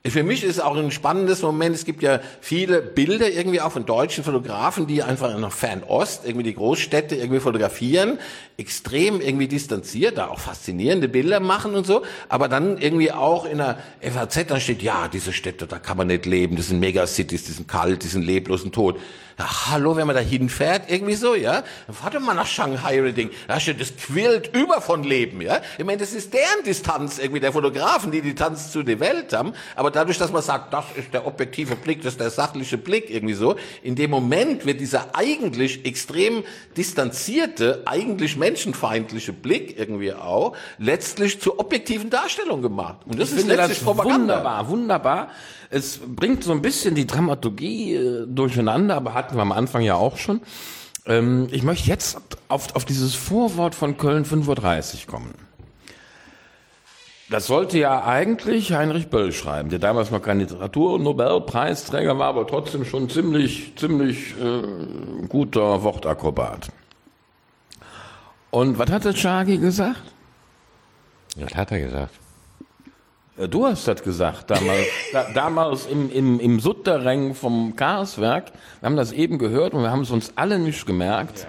[0.06, 1.76] Für mich ist auch ein spannendes Moment.
[1.76, 6.44] Es gibt ja viele Bilder irgendwie auch von deutschen Fotografen, die einfach nach Fernost irgendwie
[6.44, 8.20] die Großstädte irgendwie fotografieren,
[8.58, 13.58] extrem irgendwie distanziert, da auch faszinierende Bilder machen und so, aber dann irgendwie auch in
[13.58, 17.44] der FAZ dann steht, ja, diese Städte, da kann man nicht leben, das sind Megacities,
[17.44, 18.98] die sind kalt, die sind leblos und tot.
[19.40, 23.00] Ja, hallo, wenn man da hinfährt, irgendwie so, ja, dann fahrt doch mal nach Shanghai
[23.00, 23.30] oder Ding.
[23.48, 25.62] Da steht, das quillt über von Leben, ja.
[25.78, 29.34] Ich meine, das ist deren Distanz irgendwie der Fotografen, die die Distanz zu der Welt
[29.34, 29.54] haben.
[29.76, 33.12] Aber dadurch, dass man sagt, das ist der objektive Blick, das ist der sachliche Blick,
[33.12, 36.44] irgendwie so, in dem Moment wird dieser eigentlich extrem
[36.76, 43.02] distanzierte, eigentlich menschenfeindliche Blick irgendwie auch letztlich zur objektiven Darstellung gemacht.
[43.06, 44.38] Und das ich ist letztlich das Propaganda.
[44.38, 45.30] wunderbar, wunderbar.
[45.70, 49.96] Es bringt so ein bisschen die Dramaturgie äh, durcheinander, aber hatten wir am Anfang ja
[49.96, 50.42] auch schon.
[51.06, 54.48] Ähm, ich möchte jetzt auf, auf dieses Vorwort von Köln 5.30
[55.02, 55.34] Uhr kommen.
[57.30, 62.86] Das sollte ja eigentlich Heinrich Böll schreiben, der damals noch kein Literatur-Nobelpreisträger war, aber trotzdem
[62.86, 66.70] schon ziemlich, ziemlich äh, guter Wortakrobat.
[68.50, 70.02] Und was hat der Chagi gesagt?
[71.36, 72.14] Was hat er gesagt?
[73.38, 78.52] Äh, Du hast das gesagt, damals, da, damals im, im, im Sutterreng vom Karswerk.
[78.80, 81.48] Wir haben das eben gehört und wir haben es uns alle nicht gemerkt.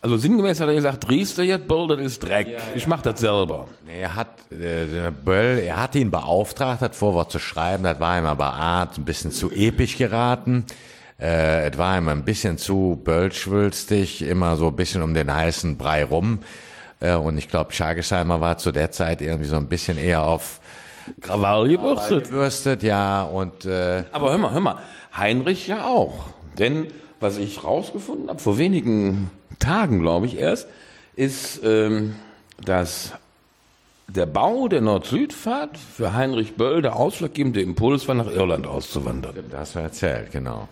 [0.00, 2.58] Also sinngemäß hat er gesagt, riechst du jetzt, Bull, das ist Dreck.
[2.74, 3.68] Ich mach das selber.
[3.86, 7.84] Er hat, äh, Böll, er hat ihn beauftragt, das Vorwort zu schreiben.
[7.84, 10.64] Das war ihm aber Art ein bisschen zu episch geraten.
[11.20, 15.76] Äh, es war ihm ein bisschen zu böllschwülstig, immer so ein bisschen um den heißen
[15.76, 16.40] Brei rum.
[16.98, 20.60] Äh, und ich glaube, Schagesheimer war zu der Zeit irgendwie so ein bisschen eher auf
[21.20, 22.24] Krawall gebürstet.
[22.24, 24.78] gebürstet, ja, und äh, Aber hör mal, hör mal,
[25.16, 26.26] Heinrich ja auch.
[26.58, 26.88] Denn
[27.20, 30.68] was ich rausgefunden habe, vor wenigen Tagen, glaube ich erst,
[31.14, 32.16] ist, ähm,
[32.64, 33.12] dass
[34.08, 39.34] der Bau der Nord-Süd-Fahrt für Heinrich Böll der ausschlaggebende Impuls war, nach Irland auszuwandern.
[39.50, 40.68] Das hast du erzählt, genau.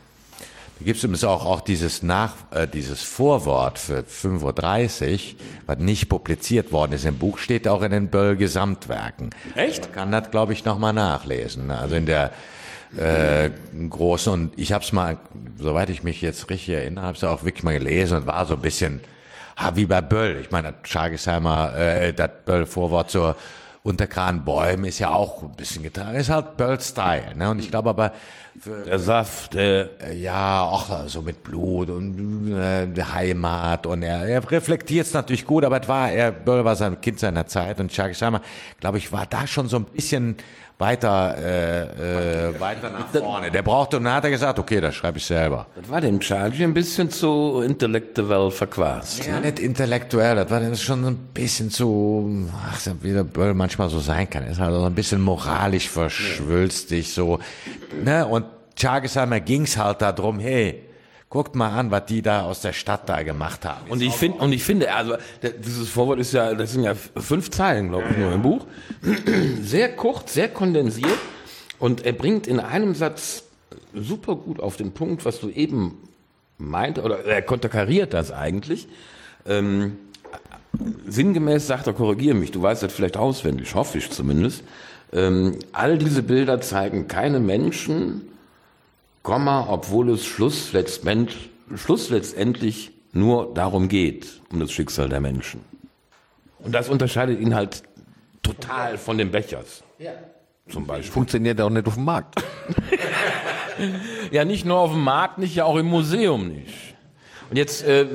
[0.81, 5.19] Da gibt es übrigens auch, auch dieses, Nach, äh, dieses Vorwort für 5.30 Uhr,
[5.67, 9.29] was nicht publiziert worden ist im Buch, steht auch in den Böll-Gesamtwerken.
[9.55, 9.83] Echt?
[9.83, 11.71] Man kann das, glaube ich, nochmal nachlesen.
[11.71, 12.33] Also in der
[12.97, 13.51] äh,
[13.91, 15.19] großen, und ich habe es mal,
[15.59, 18.55] soweit ich mich jetzt richtig erinnere, habe es auch wirklich mal gelesen und war so
[18.55, 19.01] ein bisschen
[19.57, 20.39] ah, wie bei Böll.
[20.41, 23.37] Ich meine, das Schagesheimer, äh, das Böll-Vorwort zur
[23.83, 26.17] Unterkranbäumen ist ja auch ein bisschen getragen.
[26.17, 27.35] Ist halt Böll-Style.
[27.37, 27.51] Ne?
[27.51, 28.13] Und ich glaube aber,
[28.59, 34.51] für, Der Saft, äh, Ja, auch so mit Blut und äh, Heimat und er, er
[34.51, 37.91] reflektiert es natürlich gut, aber es war, er Böll war sein Kind seiner Zeit und
[37.91, 38.43] Chuck Scheimer,
[38.81, 40.37] glaube ich, war da schon so ein bisschen
[40.81, 43.51] weiter, äh, äh, weiter nach vorne.
[43.51, 45.67] Der brauchte und dann hat er gesagt, okay, das schreibe ich selber.
[45.77, 49.27] Das war dem Charlie ein bisschen zu intellektuell verquast.
[49.27, 53.55] Ja, nicht intellektuell, das war dann schon so ein bisschen zu, ach, wie der Böll
[53.55, 54.47] manchmal so sein kann.
[54.47, 57.39] Ist halt so ein bisschen moralisch verschwülstig, so,
[58.03, 60.83] ne, und Chagesheimer ging's halt darum, hey,
[61.31, 63.89] guckt mal an, was die da aus der Stadt da gemacht haben.
[63.89, 65.15] Und ich finde, und ich finde, also
[65.65, 68.67] dieses Vorwort ist ja, das sind ja fünf Zeilen, glaube ich, nur im Buch.
[69.63, 71.19] Sehr kurz, sehr kondensiert
[71.79, 73.45] und er bringt in einem Satz
[73.95, 75.99] super gut auf den Punkt, was du eben
[76.59, 78.89] meinte, oder er konterkariert das eigentlich.
[79.47, 79.99] Ähm,
[81.07, 84.65] sinngemäß sagt er, korrigiere mich, du weißt das vielleicht auswendig, hoffe ich zumindest.
[85.13, 88.30] Ähm, all diese Bilder zeigen keine Menschen,
[89.23, 91.37] Komma, obwohl es Schluss, letztend,
[91.75, 95.61] Schluss letztendlich nur darum geht, um das Schicksal der Menschen.
[96.61, 97.83] Und das unterscheidet ihn halt
[98.43, 99.83] total von den Bechers.
[99.99, 100.13] Ja.
[100.69, 101.13] Zum Beispiel.
[101.13, 102.43] Funktioniert auch nicht auf dem Markt.
[104.31, 106.95] Ja, nicht nur auf dem Markt nicht, ja auch im Museum nicht.
[107.51, 108.07] Und jetzt äh,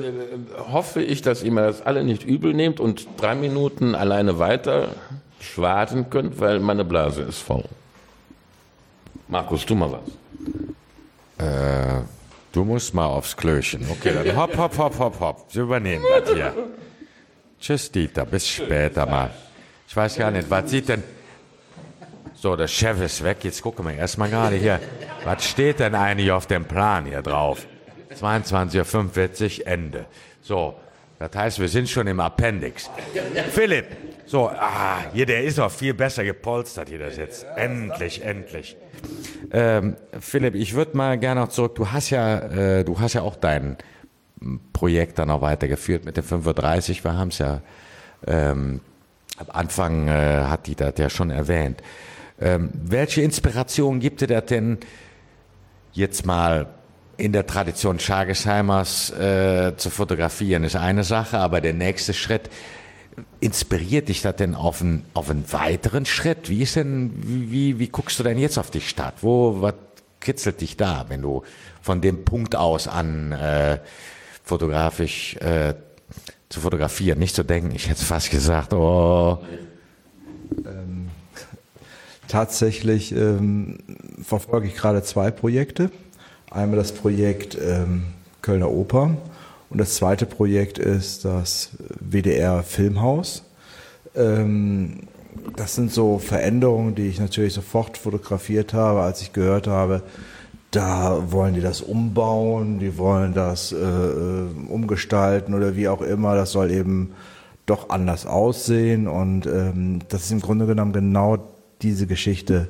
[0.72, 4.88] hoffe ich, dass ihr mir das alle nicht übel nehmt und drei Minuten alleine weiter
[5.40, 7.64] schwaden könnt, weil meine Blase ist voll.
[9.28, 10.00] Markus, tu mal was.
[11.38, 12.02] Äh,
[12.52, 13.86] du musst mal aufs Klöchen.
[13.90, 15.54] Okay, dann hopp, hopp, hopp, hopp, hopp.
[15.54, 16.54] Wir übernehmen das hier.
[17.60, 18.24] Tschüss, Dieter.
[18.24, 19.30] Bis später mal.
[19.88, 21.02] Ich weiß gar nicht, was sieht denn...
[22.34, 23.38] So, der Chef ist weg.
[23.42, 24.78] Jetzt gucken wir erstmal gerade hier.
[25.24, 27.66] Was steht denn eigentlich auf dem Plan hier drauf?
[28.14, 30.06] 22.45 Uhr, Ende.
[30.42, 30.74] So,
[31.18, 32.90] das heißt, wir sind schon im Appendix.
[33.52, 33.86] Philipp,
[34.26, 37.46] so, ah, hier, der ist auch viel besser gepolstert hier, das jetzt.
[37.56, 38.76] Endlich, endlich.
[39.52, 41.74] Ähm, Philipp, ich würde mal gerne noch zurück.
[41.74, 43.76] Du hast ja, äh, du hast ja auch dein
[44.72, 47.04] Projekt dann auch weitergeführt mit dem 35.
[47.04, 47.60] Wir haben es ja
[48.26, 48.80] ähm,
[49.38, 51.82] am Anfang äh, hat die das ja schon erwähnt.
[52.40, 54.78] Ähm, welche Inspiration gibt dir denn
[55.92, 56.66] jetzt mal
[57.16, 60.64] in der Tradition Schagesheimers äh, zu fotografieren?
[60.64, 62.50] Ist eine Sache, aber der nächste Schritt
[63.40, 66.48] inspiriert dich das denn auf einen, auf einen weiteren Schritt?
[66.48, 69.14] Wie ist denn, wie, wie guckst du denn jetzt auf die Stadt?
[69.22, 69.74] Wo, was
[70.20, 71.42] kitzelt dich da, wenn du
[71.80, 73.78] von dem Punkt aus an äh,
[74.42, 75.74] fotografisch äh,
[76.48, 79.38] zu fotografieren, nicht zu denken, ich hätte fast gesagt, oh.
[80.64, 81.08] Ähm,
[82.28, 83.78] tatsächlich ähm,
[84.22, 85.90] verfolge ich gerade zwei Projekte.
[86.50, 88.04] Einmal das Projekt ähm,
[88.42, 89.16] Kölner Oper
[89.70, 93.44] und das zweite Projekt ist das WDR Filmhaus.
[94.14, 95.00] Ähm,
[95.56, 100.02] das sind so Veränderungen, die ich natürlich sofort fotografiert habe, als ich gehört habe,
[100.70, 106.34] da wollen die das umbauen, die wollen das äh, äh, umgestalten oder wie auch immer.
[106.34, 107.12] Das soll eben
[107.64, 109.08] doch anders aussehen.
[109.08, 111.38] Und ähm, das ist im Grunde genommen genau
[111.82, 112.68] diese Geschichte.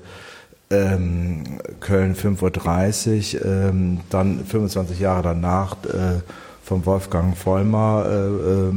[0.70, 6.20] Ähm, Köln 5.30 Uhr, ähm, dann 25 Jahre danach äh,
[6.66, 8.72] von Wolfgang Vollmer äh, äh,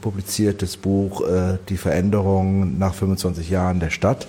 [0.00, 4.28] publiziertes Buch äh, Die Veränderung nach 25 Jahren der Stadt.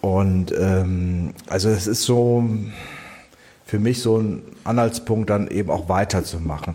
[0.00, 2.42] Und ähm, also es ist so
[3.66, 6.74] für mich so ein Anhaltspunkt, dann eben auch weiterzumachen.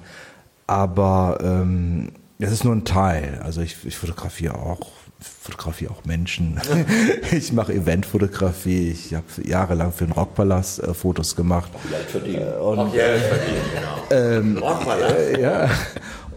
[0.68, 3.42] Aber ähm, das ist nur ein Teil.
[3.44, 6.60] Also ich, ich fotografiere auch fotografiere auch Menschen.
[7.32, 8.92] ich mache Eventfotografie.
[8.92, 11.72] Ich habe jahrelang für den Rockpalast äh, Fotos gemacht.
[11.90, 12.48] Geld verdienen.
[12.48, 14.22] Äh, und, auch Geld verdienen, genau.
[14.22, 15.16] Ähm, Rockpalast.
[15.16, 15.70] Äh, ja.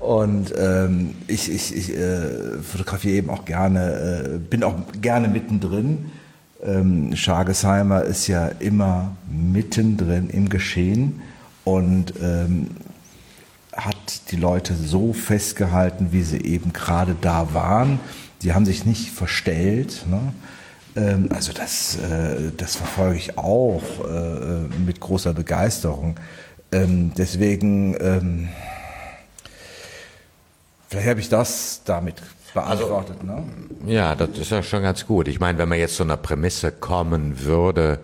[0.00, 6.10] Und ähm, ich, ich, ich äh, fotografiere eben auch gerne, äh, bin auch gerne mittendrin.
[6.62, 11.20] Ähm, Schargesheimer ist ja immer mittendrin im Geschehen
[11.64, 12.68] und ähm,
[13.74, 18.00] hat die Leute so festgehalten, wie sie eben gerade da waren.
[18.43, 20.05] Die haben sich nicht verstellt.
[20.09, 20.32] Ne?
[20.97, 26.16] Ähm, also das, äh, das verfolge ich auch äh, mit großer Begeisterung.
[26.72, 28.49] Ähm, deswegen, ähm,
[30.88, 32.16] vielleicht habe ich das damit
[32.55, 33.16] beantwortet.
[33.20, 33.45] Also, ne?
[33.86, 35.28] Ja, das ist ja schon ganz gut.
[35.28, 38.01] Ich meine, wenn man jetzt zu einer Prämisse kommen würde,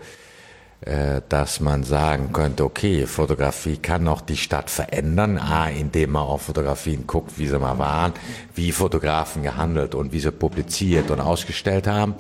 [0.81, 6.43] dass man sagen könnte, okay, Fotografie kann auch die Stadt verändern, A, indem man auf
[6.43, 8.13] Fotografien guckt, wie sie mal waren,
[8.55, 12.15] wie Fotografen gehandelt und wie sie publiziert und ausgestellt haben.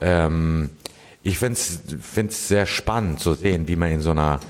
[0.00, 0.70] Ähm,
[1.22, 4.40] ich finde es sehr spannend zu sehen, wie man in so einer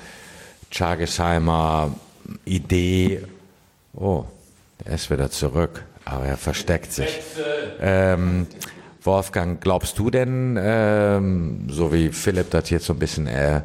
[0.70, 1.95] Chargesheimer
[2.45, 3.22] Idee,
[3.95, 4.24] oh,
[4.84, 7.20] er ist wieder zurück, aber er versteckt sich.
[7.80, 8.47] Ähm,
[9.07, 13.63] Wolfgang, glaubst du denn, ähm, so wie Philipp das jetzt so ein bisschen äh,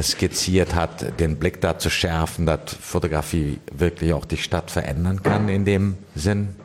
[0.00, 5.48] skizziert hat, den Blick da zu schärfen, dass Fotografie wirklich auch die Stadt verändern kann
[5.48, 6.56] in dem Sinn?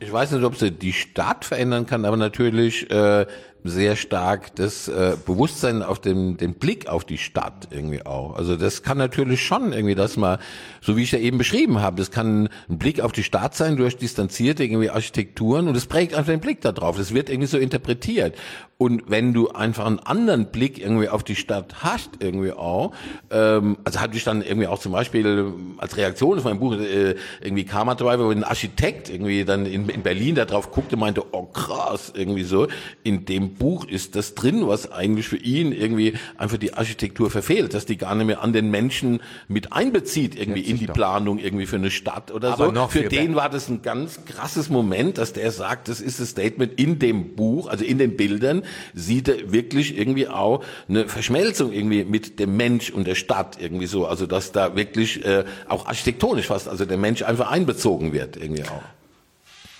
[0.00, 3.26] Ich weiß nicht, ob sie die Stadt verändern kann, aber natürlich äh,
[3.64, 8.36] sehr stark das äh, Bewusstsein auf den, den Blick auf die Stadt irgendwie auch.
[8.36, 10.38] Also das kann natürlich schon irgendwie das mal,
[10.80, 13.76] so wie ich ja eben beschrieben habe, das kann ein Blick auf die Stadt sein
[13.76, 16.96] durch distanzierte irgendwie Architekturen und es prägt einfach den Blick darauf.
[16.96, 18.36] Das wird irgendwie so interpretiert.
[18.78, 22.92] Und wenn du einfach einen anderen Blick irgendwie auf die Stadt hast, irgendwie auch,
[23.28, 27.16] ähm, also hatte ich dann irgendwie auch zum Beispiel als Reaktion auf mein Buch äh,
[27.40, 31.24] irgendwie Karma dabei, wo ein Architekt irgendwie dann in, in Berlin da drauf guckte, meinte,
[31.32, 32.68] oh krass, irgendwie so,
[33.02, 37.74] in dem Buch ist das drin, was eigentlich für ihn irgendwie einfach die Architektur verfehlt,
[37.74, 40.94] dass die gar nicht mehr an den Menschen mit einbezieht, irgendwie in die doch.
[40.94, 42.72] Planung irgendwie für eine Stadt oder Aber so.
[42.72, 46.30] Noch für den war das ein ganz krasses Moment, dass der sagt, das ist das
[46.30, 48.62] Statement in dem Buch, also in den Bildern,
[48.94, 53.86] sieht er wirklich irgendwie auch eine Verschmelzung irgendwie mit dem Mensch und der Stadt irgendwie
[53.86, 54.06] so.
[54.06, 58.64] Also dass da wirklich äh, auch architektonisch fast, also der Mensch einfach einbezogen wird irgendwie
[58.64, 58.82] auch.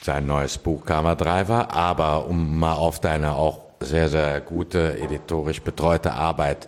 [0.09, 5.61] Sein neues Buch Karma Driver, aber um mal auf deine auch sehr, sehr gute, editorisch
[5.61, 6.67] betreute Arbeit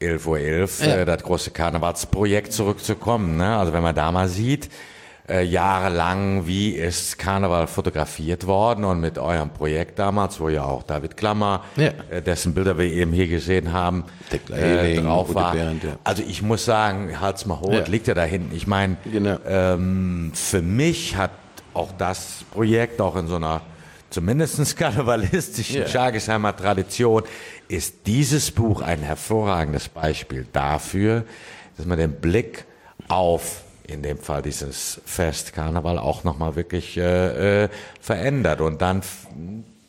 [0.00, 0.96] 11.11 Uhr, 11, ja.
[0.96, 3.36] äh, das große Karnevalsprojekt zurückzukommen.
[3.36, 3.56] Ne?
[3.56, 4.68] Also wenn man da mal sieht,
[5.28, 10.82] äh, jahrelang, wie ist Karneval fotografiert worden und mit eurem Projekt damals, wo ja auch
[10.82, 11.92] David Klammer, ja.
[12.10, 14.06] äh, dessen Bilder wir eben hier gesehen haben,
[14.50, 15.52] äh, drauf war.
[15.52, 15.98] Bernd, ja.
[16.02, 17.84] Also ich muss sagen, Hals mal hoch, ja.
[17.84, 18.56] liegt ja da hinten.
[18.56, 19.36] Ich meine, genau.
[19.46, 21.30] ähm, für mich hat
[21.74, 23.60] auch das Projekt auch in so einer
[24.10, 25.88] zumindest karnevalistischen yeah.
[25.88, 27.24] Schargesheimer Tradition,
[27.68, 31.24] ist dieses Buch ein hervorragendes Beispiel dafür,
[31.76, 32.64] dass man den Blick
[33.08, 37.68] auf in dem Fall dieses Fest Karneval auch nochmal wirklich äh, äh,
[38.00, 38.60] verändert.
[38.60, 39.02] Und dann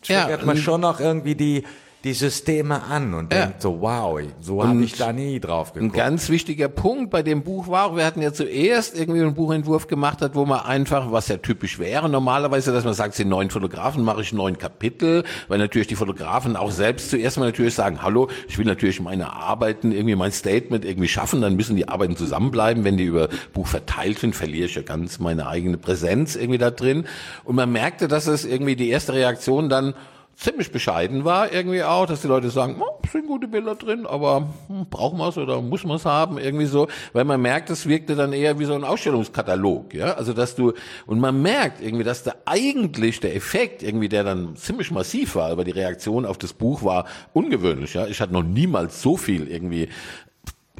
[0.01, 1.63] triggert ja, man schon noch irgendwie die,
[2.05, 3.47] die Systeme an und Ja.
[3.47, 5.95] denkt so, wow, so habe ich da nie drauf Ein geguckt.
[5.95, 9.87] ganz wichtiger Punkt bei dem Buch war, auch, wir hatten ja zuerst irgendwie einen Buchentwurf
[9.87, 13.49] gemacht hat, wo man einfach, was ja typisch wäre, normalerweise, dass man sagt, sie neun
[13.49, 18.03] Fotografen, mache ich neun Kapitel, weil natürlich die Fotografen auch selbst zuerst mal natürlich sagen,
[18.03, 22.15] hallo, ich will natürlich meine Arbeiten, irgendwie mein Statement irgendwie schaffen, dann müssen die Arbeiten
[22.15, 26.59] zusammenbleiben, wenn die über Buch verteilt sind, verliere ich ja ganz meine eigene Präsenz irgendwie
[26.59, 27.05] da drin.
[27.43, 29.95] Und man merkte, dass es irgendwie die erste Reaktion dann
[30.35, 34.49] ziemlich bescheiden war irgendwie auch, dass die Leute sagen, oh, sind gute Bilder drin, aber
[34.67, 36.37] hm, brauchen wir es oder muss man es haben?
[36.37, 40.33] Irgendwie so, weil man merkt, es wirkte dann eher wie so ein Ausstellungskatalog, ja, also
[40.33, 40.73] dass du
[41.05, 45.49] und man merkt irgendwie, dass da eigentlich der Effekt irgendwie, der dann ziemlich massiv war,
[45.49, 49.47] aber die Reaktion auf das Buch war ungewöhnlich, ja, ich hatte noch niemals so viel
[49.47, 49.89] irgendwie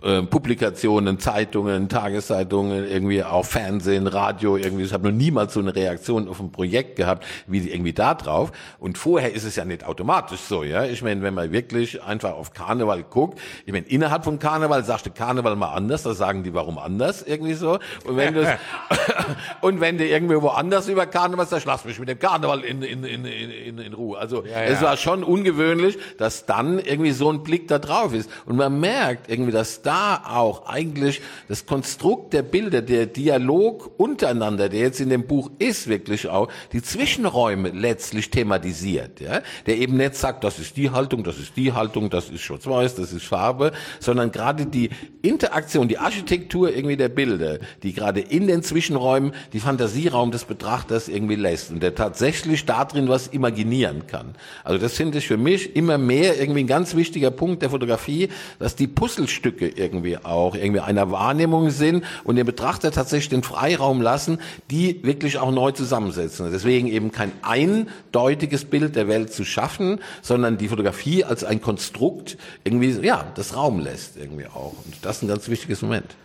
[0.06, 4.84] äh, Publikationen, Zeitungen, Tageszeitungen, irgendwie auch Fernsehen, Radio, irgendwie.
[4.84, 8.14] Ich habe noch niemals so eine Reaktion auf ein Projekt gehabt, wie die irgendwie da
[8.14, 8.52] drauf.
[8.78, 10.84] Und vorher ist es ja nicht automatisch so, ja.
[10.84, 15.08] Ich meine, wenn man wirklich einfach auf Karneval guckt, ich meine, innerhalb von Karneval sagst
[15.08, 17.80] du Karneval mal anders, da sagen die, warum anders, irgendwie so.
[18.06, 18.46] Und wenn du
[19.62, 23.04] und wenn du irgendwie woanders über Karneval sagst, lass mich mit dem Karneval in, in,
[23.04, 24.20] in, in, in Ruhe.
[24.20, 28.30] Also es war schon ungewöhnlich, dass dann irgendwie so ein Blick da drauf ist.
[28.46, 34.70] Und man merkt irgendwie, dass da auch eigentlich das Konstrukt der Bilder, der Dialog untereinander,
[34.70, 39.20] der jetzt in dem Buch ist, wirklich auch die Zwischenräume letztlich thematisiert.
[39.20, 39.42] Ja?
[39.66, 42.96] Der eben nicht sagt, das ist die Haltung, das ist die Haltung, das ist Schwarz-Weiß,
[42.96, 44.90] das ist Farbe, sondern gerade die
[45.22, 51.08] Interaktion, die Architektur irgendwie der Bilder, die gerade in den Zwischenräumen die Fantasieraum des Betrachters
[51.08, 54.36] irgendwie lässt und der tatsächlich da drin was imaginieren kann.
[54.64, 58.30] Also das finde ich für mich immer mehr irgendwie ein ganz wichtiger Punkt der Fotografie,
[58.60, 64.02] dass die Puzzlestücke irgendwie auch irgendwie einer Wahrnehmung sind und den Betrachter tatsächlich den Freiraum
[64.02, 64.40] lassen,
[64.72, 66.52] die wirklich auch neu zusammensetzen.
[66.52, 72.38] Deswegen eben kein eindeutiges Bild der Welt zu schaffen, sondern die Fotografie als ein Konstrukt
[72.64, 74.74] irgendwie, ja, das Raum lässt irgendwie auch.
[74.86, 76.16] Und das ist ein ganz wichtiges Moment.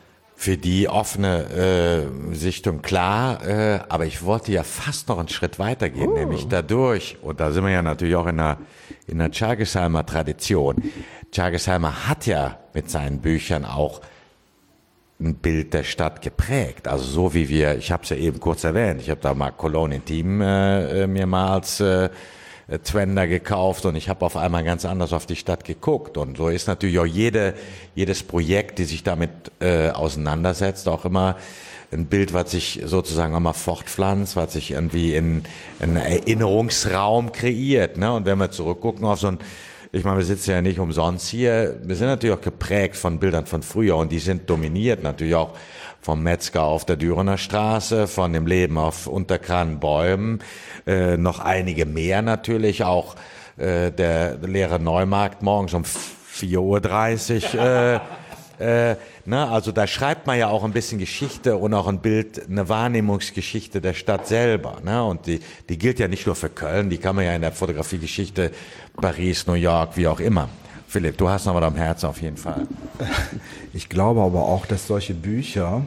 [0.40, 5.58] Für die offene äh, Sichtung klar, äh, aber ich wollte ja fast noch einen Schritt
[5.58, 8.56] weitergehen, nämlich dadurch, und da sind wir ja natürlich auch in der,
[9.06, 10.76] in der Chagesheimer Tradition.
[11.30, 14.00] Chagesheimer hat ja mit seinen Büchern auch
[15.20, 16.88] ein Bild der Stadt geprägt.
[16.88, 19.50] Also so wie wir, ich habe es ja eben kurz erwähnt, ich habe da mal
[19.50, 22.08] Cologne Intim äh, äh, mir mal als äh,
[22.78, 26.16] Twender gekauft und ich habe auf einmal ganz anders auf die Stadt geguckt.
[26.16, 27.54] Und so ist natürlich auch jede,
[27.94, 31.36] jedes Projekt, die sich damit äh, auseinandersetzt, auch immer
[31.92, 35.42] ein Bild, was sich sozusagen auch mal fortpflanzt, was sich irgendwie in
[35.80, 37.96] einen Erinnerungsraum kreiert.
[37.96, 38.12] Ne?
[38.12, 39.38] Und wenn wir zurückgucken auf so ein
[39.92, 41.80] ich meine, wir sitzen ja nicht umsonst hier.
[41.82, 45.56] Wir sind natürlich auch geprägt von Bildern von früher und die sind dominiert natürlich auch
[46.00, 50.42] vom Metzger auf der Dürener Straße, von dem Leben auf Unterkranbäumen,
[50.86, 53.16] äh, noch einige mehr natürlich, auch
[53.56, 58.00] äh, der leere Neumarkt morgens um 4.30 Uhr.
[58.58, 62.00] Äh, äh, ne, also da schreibt man ja auch ein bisschen Geschichte und auch ein
[62.00, 64.78] Bild, eine Wahrnehmungsgeschichte der Stadt selber.
[64.82, 65.04] Ne?
[65.04, 67.52] Und die, die gilt ja nicht nur für Köln, die kann man ja in der
[67.52, 68.50] Fotografiegeschichte
[68.96, 70.48] Paris, New York, wie auch immer.
[70.90, 72.66] Philipp, du hast noch was am Herzen auf jeden Fall.
[73.72, 75.82] Ich glaube aber auch, dass solche Bücher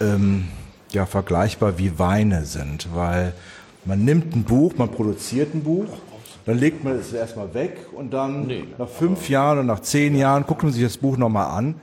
[0.00, 0.48] ähm,
[0.92, 3.34] ja vergleichbar wie Weine sind, weil
[3.84, 5.88] man nimmt ein Buch, man produziert ein Buch,
[6.46, 10.46] dann legt man es erstmal weg und dann nach fünf Jahren und nach zehn Jahren
[10.46, 11.74] guckt man sich das Buch nochmal an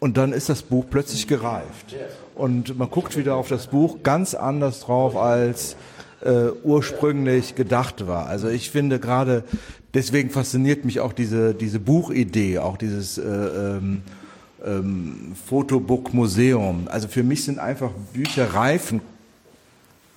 [0.00, 1.94] und dann ist das Buch plötzlich gereift.
[2.34, 5.76] Und man guckt wieder auf das Buch ganz anders drauf, als
[6.24, 8.26] äh, ursprünglich gedacht war.
[8.26, 9.44] Also ich finde gerade,
[9.94, 14.02] deswegen fasziniert mich auch diese, diese Buchidee, auch dieses äh, ähm,
[14.64, 16.88] ähm, Fotobook-Museum.
[16.90, 19.00] Also für mich sind einfach Bücher reifen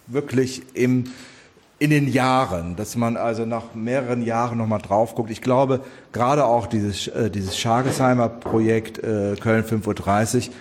[0.07, 1.05] wirklich im,
[1.79, 5.31] in den Jahren, dass man also nach mehreren Jahren nochmal drauf guckt.
[5.31, 5.81] Ich glaube,
[6.11, 10.53] gerade auch dieses, äh, dieses Schagesheimer Projekt äh, Köln 5.30 Uhr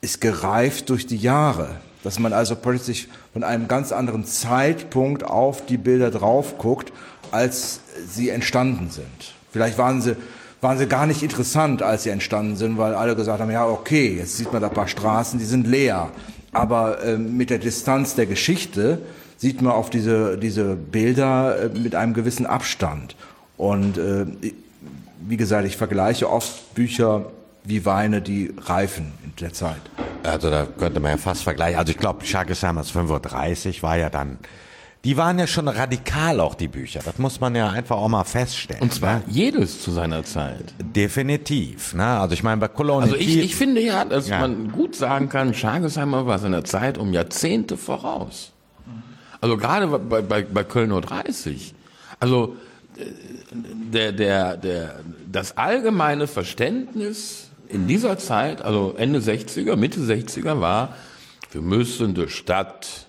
[0.00, 1.76] ist gereift durch die Jahre.
[2.04, 6.92] Dass man also plötzlich von einem ganz anderen Zeitpunkt auf die Bilder drauf guckt,
[7.32, 9.34] als sie entstanden sind.
[9.50, 10.16] Vielleicht waren sie,
[10.60, 14.16] waren sie gar nicht interessant, als sie entstanden sind, weil alle gesagt haben, ja okay,
[14.18, 16.10] jetzt sieht man da ein paar Straßen, die sind leer.
[16.52, 19.00] Aber äh, mit der Distanz der Geschichte
[19.36, 23.16] sieht man auf diese, diese Bilder äh, mit einem gewissen Abstand.
[23.56, 24.26] Und äh,
[25.26, 27.26] wie gesagt, ich vergleiche oft Bücher
[27.64, 29.80] wie Weine, die reifen in der Zeit.
[30.22, 31.78] Also da könnte man ja fast vergleichen.
[31.78, 34.38] Also ich glaube, Schagesheimer's 35 war ja dann,
[35.04, 37.00] die waren ja schon radikal auch, die Bücher.
[37.04, 38.82] Das muss man ja einfach auch mal feststellen.
[38.82, 40.74] Und zwar jedes zu seiner Zeit.
[40.78, 41.94] Definitiv.
[41.94, 42.04] Ne?
[42.06, 44.40] Also ich meine, bei Cologne Also ich, ich finde ja, dass Ja.
[44.40, 48.52] man gut sagen kann, Schagesheimer war seiner Zeit um Jahrzehnte voraus.
[49.40, 51.74] Also gerade bei, bei, bei Köln 30.
[52.20, 52.56] Also
[53.92, 55.00] der, der, der,
[55.30, 57.43] das allgemeine Verständnis
[57.74, 60.94] in dieser Zeit, also Ende 60er, Mitte 60er war,
[61.50, 63.06] wir müssen die Stadt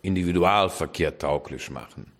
[0.00, 2.10] Individualverkehr tauglich machen.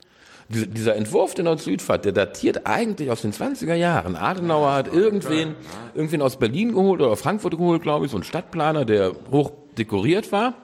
[0.49, 4.17] Dieser Entwurf der Nord-Süd-Fahrt, der datiert eigentlich aus den 20er Jahren.
[4.17, 5.55] Adenauer hat irgendwen,
[5.95, 10.31] irgendwen aus Berlin geholt oder Frankfurt geholt, glaube ich, so ein Stadtplaner, der hoch dekoriert
[10.31, 10.55] war.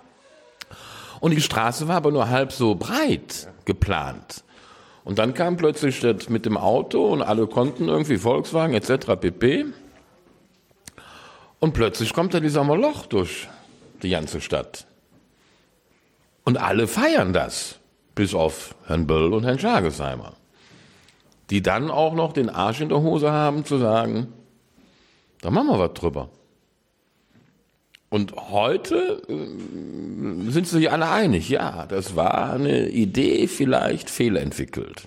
[1.21, 4.45] Und die Straße war aber nur halb so breit geplant.
[5.05, 9.17] Und dann kam plötzlich das mit dem Auto und alle konnten irgendwie Volkswagen etc.
[9.19, 9.65] pp.
[11.61, 13.49] Und plötzlich kommt da dieser Moloch durch
[14.03, 14.87] die ganze Stadt.
[16.45, 17.79] Und alle feiern das,
[18.15, 20.35] bis auf Herrn Böll und Herrn Schagesheimer,
[21.51, 24.33] die dann auch noch den Arsch in der Hose haben zu sagen,
[25.41, 26.31] da machen wir was drüber.
[28.11, 35.07] Und heute äh, sind sich alle einig, ja, das war eine Idee vielleicht fehlentwickelt.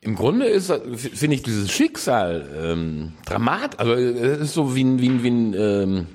[0.00, 5.00] Im Grunde ist, finde ich, dieses Schicksal ähm, dramatisch, also es ist so wie ein,
[5.00, 6.06] wie ein, wie ein ähm,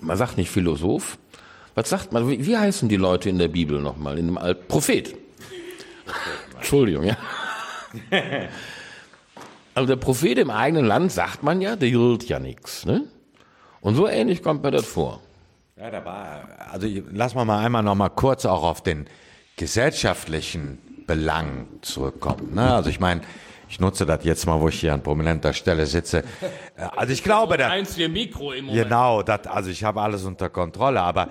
[0.00, 1.18] man sagt nicht Philosoph,
[1.74, 4.68] was sagt man, wie, wie heißen die Leute in der Bibel nochmal, in dem Alten,
[4.68, 5.16] Prophet.
[6.56, 7.16] Entschuldigung, ja.
[9.74, 13.04] Also der Prophet im eigenen Land sagt man ja, der gilt ja nichts, ne?
[13.80, 15.20] Und so ähnlich kommt mir das vor.
[15.76, 19.06] Ja, da war, also lass mal einmal noch mal kurz auch auf den
[19.56, 22.54] gesellschaftlichen Belang zurückkommen.
[22.54, 22.74] Ne?
[22.74, 23.22] Also ich meine,
[23.68, 26.24] ich nutze das jetzt mal, wo ich hier an prominenter Stelle sitze.
[26.76, 28.84] Äh, also ich glaube, da, eins wie Mikro im Moment.
[28.84, 31.28] genau, das, also ich habe alles unter Kontrolle, aber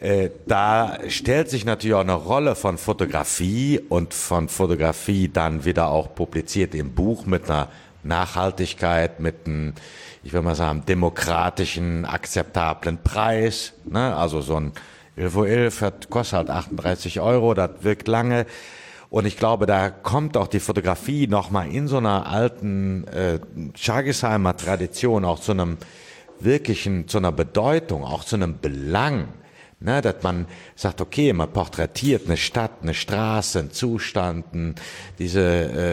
[0.00, 5.88] äh, da stellt sich natürlich auch eine Rolle von Fotografie und von Fotografie dann wieder
[5.88, 7.68] auch publiziert im Buch mit einer
[8.02, 9.74] Nachhaltigkeit, mit einem
[10.24, 13.74] ich will mal sagen, demokratischen, akzeptablen Preis.
[13.84, 14.16] Ne?
[14.16, 14.72] Also so ein
[15.16, 18.46] Ilvo 11 hat, kostet halt 38 Euro, das wirkt lange.
[19.14, 23.38] Und ich glaube, da kommt auch die Fotografie nochmal in so einer alten äh,
[23.76, 25.76] Schagesheimer Tradition auch zu einem
[26.40, 29.28] wirklichen, zu einer Bedeutung, auch zu einem Belang.
[29.78, 34.46] Ne, dass man sagt, okay, man porträtiert eine Stadt, eine Straße, einen Zustand,
[35.20, 35.40] diese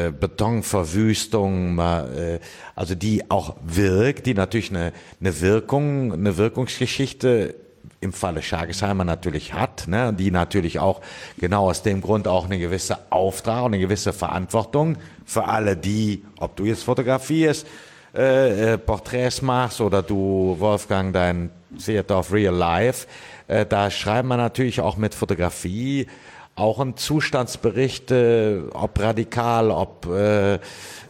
[0.07, 2.39] äh, Betonverwüstung, man, äh,
[2.73, 7.53] also die auch wirkt, die natürlich eine, eine Wirkung, eine Wirkungsgeschichte
[8.01, 11.01] im Falle Schagesheimer natürlich hat, ne, die natürlich auch
[11.37, 16.25] genau aus dem Grund auch eine gewisse Auftrag und eine gewisse Verantwortung für alle die,
[16.39, 17.67] ob du jetzt fotografierst,
[18.15, 23.07] äh, äh, Porträts machst oder du, Wolfgang, dein Theater of Real Life,
[23.47, 26.07] äh, da schreiben wir natürlich auch mit Fotografie
[26.55, 30.59] auch ein Zustandsbericht, äh, ob radikal, ob äh,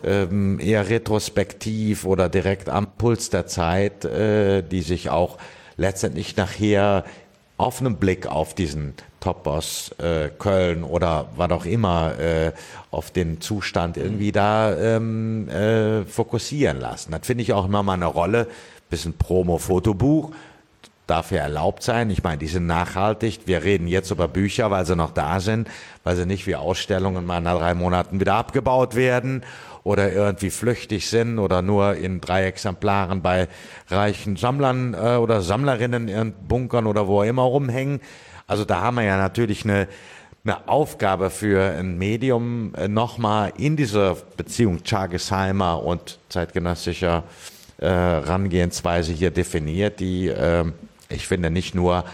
[0.04, 5.38] ähm, eher retrospektiv oder direkt am Puls der Zeit, äh, die sich auch
[5.82, 7.04] letztendlich nachher
[7.58, 12.54] auf einen Blick auf diesen Topboss äh, Köln oder was auch immer äh,
[12.90, 17.12] auf den Zustand irgendwie da ähm, äh, fokussieren lassen.
[17.12, 18.48] Das finde ich auch immer mal eine Rolle.
[18.90, 20.32] Bisschen Promo-Fotobuch
[21.08, 22.10] darf ja erlaubt sein.
[22.10, 23.42] Ich meine, die sind nachhaltig.
[23.46, 25.68] Wir reden jetzt über Bücher, weil sie noch da sind,
[26.04, 29.44] weil sie nicht wie Ausstellungen mal nach drei Monaten wieder abgebaut werden
[29.84, 33.48] oder irgendwie flüchtig sind oder nur in drei Exemplaren bei
[33.90, 38.00] reichen Sammlern äh, oder Sammlerinnen in Bunkern oder wo immer rumhängen.
[38.48, 39.88] Also da haben wir ja natürlich eine,
[40.44, 47.24] eine Aufgabe für ein Medium äh, nochmal in dieser Beziehung Chagesheimer und zeitgenössischer
[47.78, 50.66] äh, Rangehensweise hier definiert, die äh,
[51.10, 52.06] ich finde nicht nur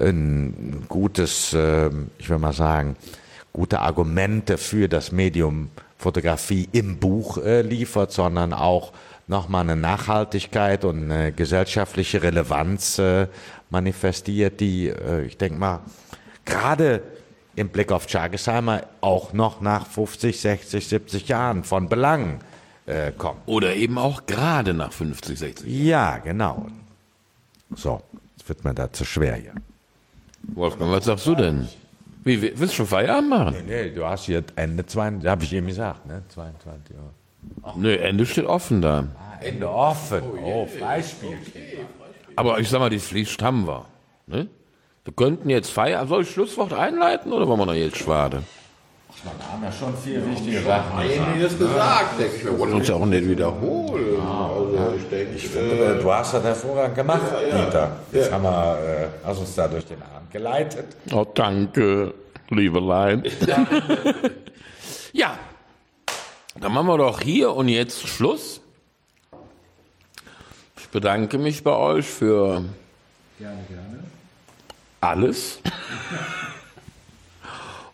[0.00, 2.96] ein gutes, ähm, ich will mal sagen,
[3.52, 8.92] gute Argumente für das Medium Fotografie im Buch äh, liefert, sondern auch
[9.26, 13.28] nochmal eine Nachhaltigkeit und eine gesellschaftliche Relevanz äh,
[13.68, 15.80] manifestiert, die, äh, ich denke mal,
[16.44, 17.02] gerade
[17.54, 22.40] im Blick auf Chagesheimer auch noch nach 50, 60, 70 Jahren von Belang
[22.86, 23.40] äh, kommt.
[23.46, 25.86] Oder eben auch gerade nach 50, 60 Jahren.
[25.86, 26.66] Ja, genau.
[27.76, 28.02] So
[28.46, 29.54] wird mir da zu schwer hier.
[30.42, 31.68] Wolfgang, was sagst du denn?
[32.22, 33.56] Wie, willst du schon Feierabend machen?
[33.66, 36.22] Nee, nee, du hast hier Ende 22, habe ich eben gesagt, ne?
[36.28, 37.74] 22 Uhr.
[37.76, 39.04] Nee, Ende steht offen da.
[39.16, 40.22] Ah, Ende offen.
[40.44, 41.38] Oh, Freispiel.
[42.36, 43.86] Aber ich sag mal, die Pflicht haben wir.
[44.26, 44.48] Ne?
[45.04, 46.10] Wir könnten jetzt Feierabend.
[46.10, 48.42] Soll ich Schlusswort einleiten oder wollen wir noch jetzt schwade?
[49.22, 50.98] Wir haben ja schon vier wichtige Sachen.
[50.98, 52.44] Einiges gesagt, denke ich.
[52.44, 54.18] Wir wollen uns ja auch nicht wiederholen.
[54.18, 57.96] Also ich denke, ich finde, du hast das hervorragend gemacht, Dieter.
[58.12, 60.86] Jetzt haben wir äh, hast uns da durch den Abend geleitet.
[61.12, 62.14] Oh, danke,
[62.48, 63.22] Liebelein.
[65.12, 65.38] ja,
[66.58, 68.62] dann machen wir doch hier und jetzt Schluss.
[70.78, 72.64] Ich bedanke mich bei euch für
[73.38, 73.98] gerne, gerne.
[75.02, 75.58] alles.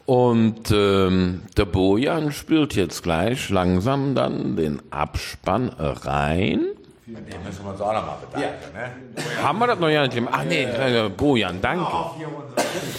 [0.06, 6.64] Und ähm, der Bojan spielt jetzt gleich langsam dann den Abspann rein.
[7.08, 8.74] Den müssen wir uns auch nochmal bedanken.
[8.74, 9.40] Ne?
[9.40, 10.34] Haben wir das noch ja nicht gemacht?
[10.36, 10.66] Ach nee,
[11.16, 11.86] Bojan, danke.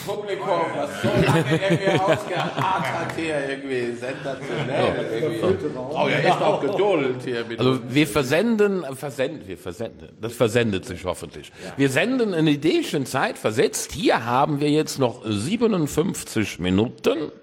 [0.05, 5.09] Publikum, das so lange irgendwie ausgeharrt hat hier, irgendwie sensationell.
[5.11, 5.75] Irgendwie.
[5.75, 10.85] Oh ja, echt auch Geduld hier mit Also wir versenden, versenden, wir versenden, das versendet
[10.85, 11.51] sich hoffentlich.
[11.75, 13.91] Wir senden in die dänische Zeit versetzt.
[13.91, 17.33] Hier haben wir jetzt noch 57 Minuten.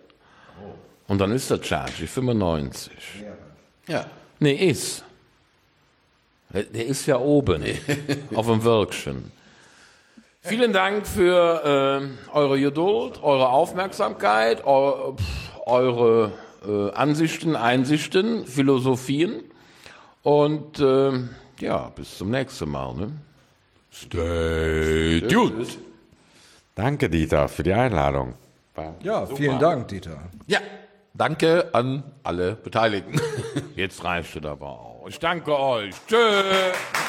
[1.08, 2.90] Und dann ist der Charge 95.
[3.86, 4.06] Ja.
[4.38, 5.04] Nee, ist.
[6.54, 7.64] Der- ist ja oben
[8.34, 9.32] auf dem Wirkchen.
[10.40, 16.32] Vielen Dank für äh, eure Geduld, eure Aufmerksamkeit, eu, pf, eure
[16.66, 19.42] äh, Ansichten, Einsichten, Philosophien.
[20.22, 21.12] Und äh,
[21.60, 22.94] ja, bis zum nächsten Mal.
[22.94, 23.12] Ne?
[23.90, 25.78] Stay tuned.
[26.74, 28.34] Danke, Dieter, für die Einladung.
[29.02, 30.18] Ja, vielen Dank, Dieter.
[30.46, 30.58] Ja,
[31.14, 33.20] danke an alle Beteiligten.
[33.76, 34.93] Jetzt reicht es aber auch.
[35.06, 35.94] Ich danke euch.
[36.08, 37.03] Tschö.